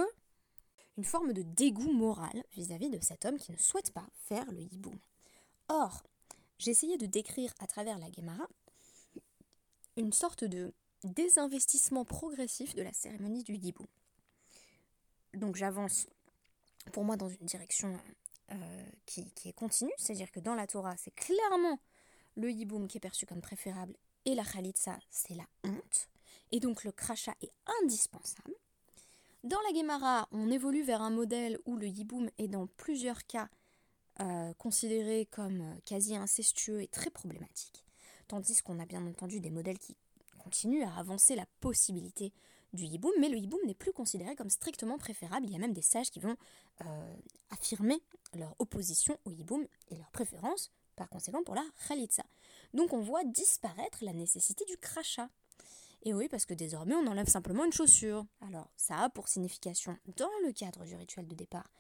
une 1.02 1.06
forme 1.06 1.34
de 1.34 1.42
dégoût 1.42 1.92
moral 1.92 2.44
vis-à-vis 2.54 2.92
de 2.92 3.04
cet 3.04 3.26
homme 3.26 3.40
qui 3.40 3.52
ne 3.52 3.58
souhaite 3.58 3.92
pas 3.92 4.06
faire 4.14 4.46
le 4.52 4.62
hiboum. 4.62 5.00
Or, 5.68 6.04
j'ai 6.60 6.74
de 6.74 7.08
décrire 7.08 7.52
à 7.58 7.66
travers 7.66 7.98
la 7.98 8.12
Gemara 8.12 8.48
une 9.98 10.14
sorte 10.14 10.44
de 10.44 10.76
désinvestissement 11.04 12.06
progressif 12.06 12.76
de 12.76 12.84
la 12.84 12.94
cérémonie 12.94 13.42
du 13.42 13.56
hiboum. 13.56 13.88
Donc 15.34 15.56
j'avance 15.56 16.06
pour 16.94 17.04
moi 17.04 17.18
dans 17.18 17.30
une 17.30 17.48
direction 17.48 18.00
euh, 18.52 18.86
qui, 19.08 19.26
est 19.46 19.54
continue, 19.54 19.94
c'est-à-dire 19.98 20.32
que 20.32 20.40
dans 20.40 20.54
la 20.54 20.68
Torah, 20.68 20.98
c'est 20.98 21.16
clairement 21.16 21.80
le 22.36 22.52
hiboum 22.52 22.88
qui 22.88 22.98
est 22.98 23.02
perçu 23.02 23.26
comme 23.26 23.42
préférable 23.42 23.96
et 24.26 24.36
la 24.36 24.44
khalitsa, 24.46 25.00
c'est 25.10 25.34
la 25.34 25.48
honte. 25.64 26.10
Et 26.52 26.60
donc 26.60 26.84
le 26.84 26.92
crachat 26.92 27.34
est 27.42 27.54
indispensable. 27.82 28.54
Dans 29.44 29.60
la 29.68 29.76
Gemara, 29.76 30.28
on 30.32 30.52
évolue 30.52 30.84
vers 30.84 31.02
un 31.02 31.10
modèle 31.10 31.58
où 31.66 31.76
le 31.76 31.88
hiboum 31.88 32.30
est 32.38 32.48
dans 32.48 32.68
plusieurs 32.68 33.26
cas 33.26 33.50
euh, 34.20 34.54
considéré 34.54 35.26
comme 35.26 35.62
euh, 35.62 35.76
quasi 35.84 36.16
incestueux 36.16 36.84
et 36.84 36.88
très 36.88 37.10
problématique, 37.10 37.84
tandis 38.28 38.62
qu'on 38.62 38.78
a 38.78 38.86
bien 38.86 39.04
entendu 39.08 39.40
des 39.40 39.50
modèles 39.50 39.80
qui 39.80 39.98
continuent 40.38 40.84
à 40.84 40.96
avancer 40.96 41.36
la 41.36 41.48
possibilité 41.60 42.34
du 42.74 42.86
hiboum, 42.86 43.14
mais 43.20 43.30
le 43.30 43.38
hiboum 43.38 43.60
n'est 43.66 43.74
plus 43.74 43.92
considéré 43.92 44.36
comme 44.36 44.52
strictement 44.52 45.00
préférable. 45.00 45.48
Il 45.48 45.54
y 45.54 45.56
a 45.56 45.60
même 45.60 45.74
des 45.74 45.82
sages 45.82 46.12
qui 46.12 46.20
vont 46.20 46.38
euh, 46.86 47.16
affirmer 47.50 48.00
leur 48.36 48.56
opposition 48.60 49.18
au 49.26 49.32
hiboum 49.32 49.66
et 49.90 49.96
leur 49.96 50.12
préférence, 50.12 50.72
par 50.96 51.10
conséquent, 51.10 51.42
pour 51.44 51.56
la 51.56 51.66
khalitsa. 51.88 52.24
Donc 52.76 52.94
on 52.94 53.02
voit 53.02 53.24
disparaître 53.24 54.04
la 54.04 54.14
nécessité 54.14 54.66
du 54.66 54.78
crachat. 54.78 55.30
Et 56.04 56.14
oui, 56.14 56.28
parce 56.30 56.46
que 56.46 56.54
désormais 56.54 56.96
on 56.96 57.08
enlève 57.08 57.28
simplement 57.28 57.66
une 57.66 57.74
chaussure. 57.74 58.26
Alors 58.42 58.70
ça 58.76 59.04
a 59.04 59.10
pour 59.10 59.28
signification, 59.28 59.98
dans 60.18 60.32
le 60.46 60.52
cadre 60.52 60.86
du 60.86 60.96
rituel 60.96 61.28
de 61.28 61.36
départ, 61.36 61.72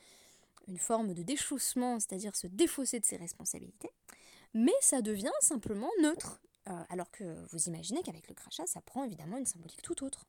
une 0.67 0.77
forme 0.77 1.13
de 1.13 1.23
déchaussement, 1.23 1.99
c'est-à-dire 1.99 2.35
se 2.35 2.47
défausser 2.47 2.99
de 2.99 3.05
ses 3.05 3.17
responsabilités, 3.17 3.89
mais 4.53 4.73
ça 4.81 5.01
devient 5.01 5.31
simplement 5.39 5.89
neutre, 6.01 6.39
euh, 6.69 6.83
alors 6.89 7.09
que 7.09 7.45
vous 7.51 7.67
imaginez 7.67 8.03
qu'avec 8.03 8.27
le 8.27 8.35
crachat, 8.35 8.67
ça 8.67 8.81
prend 8.81 9.03
évidemment 9.03 9.37
une 9.37 9.45
symbolique 9.45 9.81
tout 9.81 10.03
autre. 10.03 10.25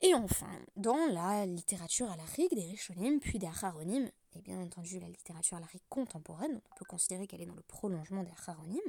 Et 0.00 0.14
enfin, 0.14 0.50
dans 0.76 1.06
la 1.06 1.44
littérature 1.44 2.10
à 2.10 2.16
la 2.16 2.24
rigue 2.24 2.54
des 2.54 2.62
Rishonim, 2.62 3.18
puis 3.18 3.38
des 3.38 3.48
Acharonim, 3.48 4.08
et 4.36 4.42
bien 4.42 4.60
entendu 4.60 5.00
la 5.00 5.08
littérature 5.08 5.56
à 5.56 5.60
la 5.60 5.66
rigue 5.66 5.82
contemporaine, 5.88 6.60
on 6.70 6.74
peut 6.76 6.84
considérer 6.84 7.26
qu'elle 7.26 7.42
est 7.42 7.46
dans 7.46 7.54
le 7.56 7.62
prolongement 7.62 8.22
des 8.22 8.30
Acharonim, 8.30 8.80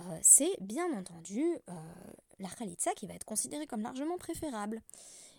euh, 0.00 0.18
c'est 0.22 0.56
bien 0.60 0.92
entendu 0.96 1.42
euh, 1.68 1.72
la 2.38 2.48
Khalitsa 2.48 2.94
qui 2.94 3.06
va 3.06 3.14
être 3.14 3.24
considérée 3.24 3.66
comme 3.66 3.82
largement 3.82 4.16
préférable. 4.16 4.80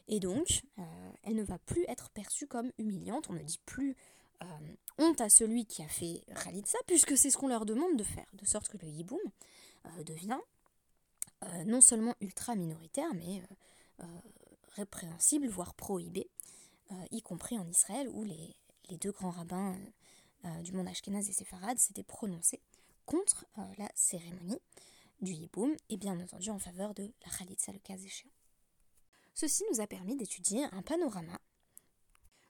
Et 0.08 0.20
donc, 0.20 0.64
euh, 0.80 0.84
elle 1.24 1.36
ne 1.36 1.44
va 1.44 1.60
plus 1.60 1.86
être 1.88 2.10
perçue 2.10 2.48
comme 2.48 2.72
humiliante. 2.78 3.30
On 3.30 3.34
ne 3.34 3.44
dit 3.44 3.60
plus 3.66 3.96
honte 4.98 5.20
à 5.20 5.30
celui 5.30 5.66
qui 5.66 5.84
a 5.84 5.88
fait 5.88 6.24
Khalitsa, 6.44 6.78
puisque 6.88 7.18
c'est 7.18 7.30
ce 7.30 7.38
qu'on 7.38 7.50
leur 7.50 7.66
demande 7.66 7.98
de 7.98 8.04
faire. 8.04 8.26
De 8.34 8.46
sorte 8.46 8.70
que 8.70 8.78
le 8.78 8.88
hiboum 8.88 9.20
euh, 9.86 10.04
devient 10.04 10.40
non 11.66 11.80
seulement 11.80 12.16
ultra 12.20 12.54
minoritaire, 12.54 13.14
mais 13.14 13.42
répréhensible, 14.76 15.48
voire 15.48 15.74
prohibé, 15.74 16.30
y 17.12 17.22
compris 17.22 17.58
en 17.58 17.66
Israël, 17.66 18.10
où 18.10 18.26
les, 18.26 18.58
deux 18.98 19.14
grands 19.14 19.30
rabbins 19.30 19.78
du 20.66 20.74
monde 20.74 20.90
ashkénaze 20.90 21.30
et 21.30 21.32
séfarade 21.32 21.80
s'étaient 21.80 22.04
prononcés 22.04 22.60
contre 23.10 23.48
la 23.80 23.90
cérémonie 23.96 24.62
du 25.22 25.34
Yiboum 25.34 25.76
et 25.90 25.98
bien 25.98 26.20
entendu 26.20 26.52
en 26.52 26.60
faveur 26.60 26.94
de 26.94 27.12
la 27.26 27.32
Khalitsa 27.32 27.72
le 27.72 27.80
cas 27.80 27.98
échéant. 27.98 28.30
Ceci 29.34 29.64
nous 29.72 29.82
a 29.82 29.88
permis 29.88 30.16
d'étudier 30.16 30.66
un 30.72 30.84
panorama 30.84 31.40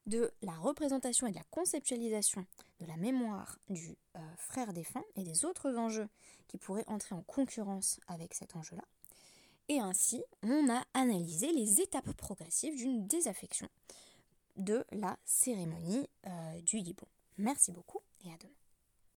de 0.06 0.34
la 0.42 0.58
représentation 0.58 1.28
et 1.28 1.32
de 1.32 1.38
la 1.38 1.46
conceptualisation 1.46 2.46
de 2.82 2.86
la 2.88 2.98
mémoire 2.98 3.58
du 3.70 3.96
euh, 4.18 4.20
frère 4.36 4.74
défunt 4.74 5.06
et 5.16 5.24
des 5.24 5.46
autres 5.46 5.78
enjeux 5.78 6.10
qui 6.50 6.58
pourraient 6.58 6.88
entrer 6.88 7.16
en 7.16 7.22
concurrence 7.22 8.02
avec 8.08 8.34
cet 8.34 8.58
enjeu-là. 8.58 8.84
Et 9.70 9.80
ainsi, 9.80 10.22
on 10.44 10.70
a 10.70 10.84
analysé 10.94 11.54
les 11.54 11.80
étapes 11.80 12.12
progressives 12.14 12.76
d'une 12.76 13.08
désaffection 13.08 13.70
de 14.58 14.84
la 14.92 15.18
cérémonie 15.24 16.10
euh, 16.28 16.62
du 16.64 16.80
Yiboum. 16.80 17.08
Merci 17.38 17.72
beaucoup 17.72 18.02
et 18.26 18.34
à 18.34 18.38
demain. 18.38 18.59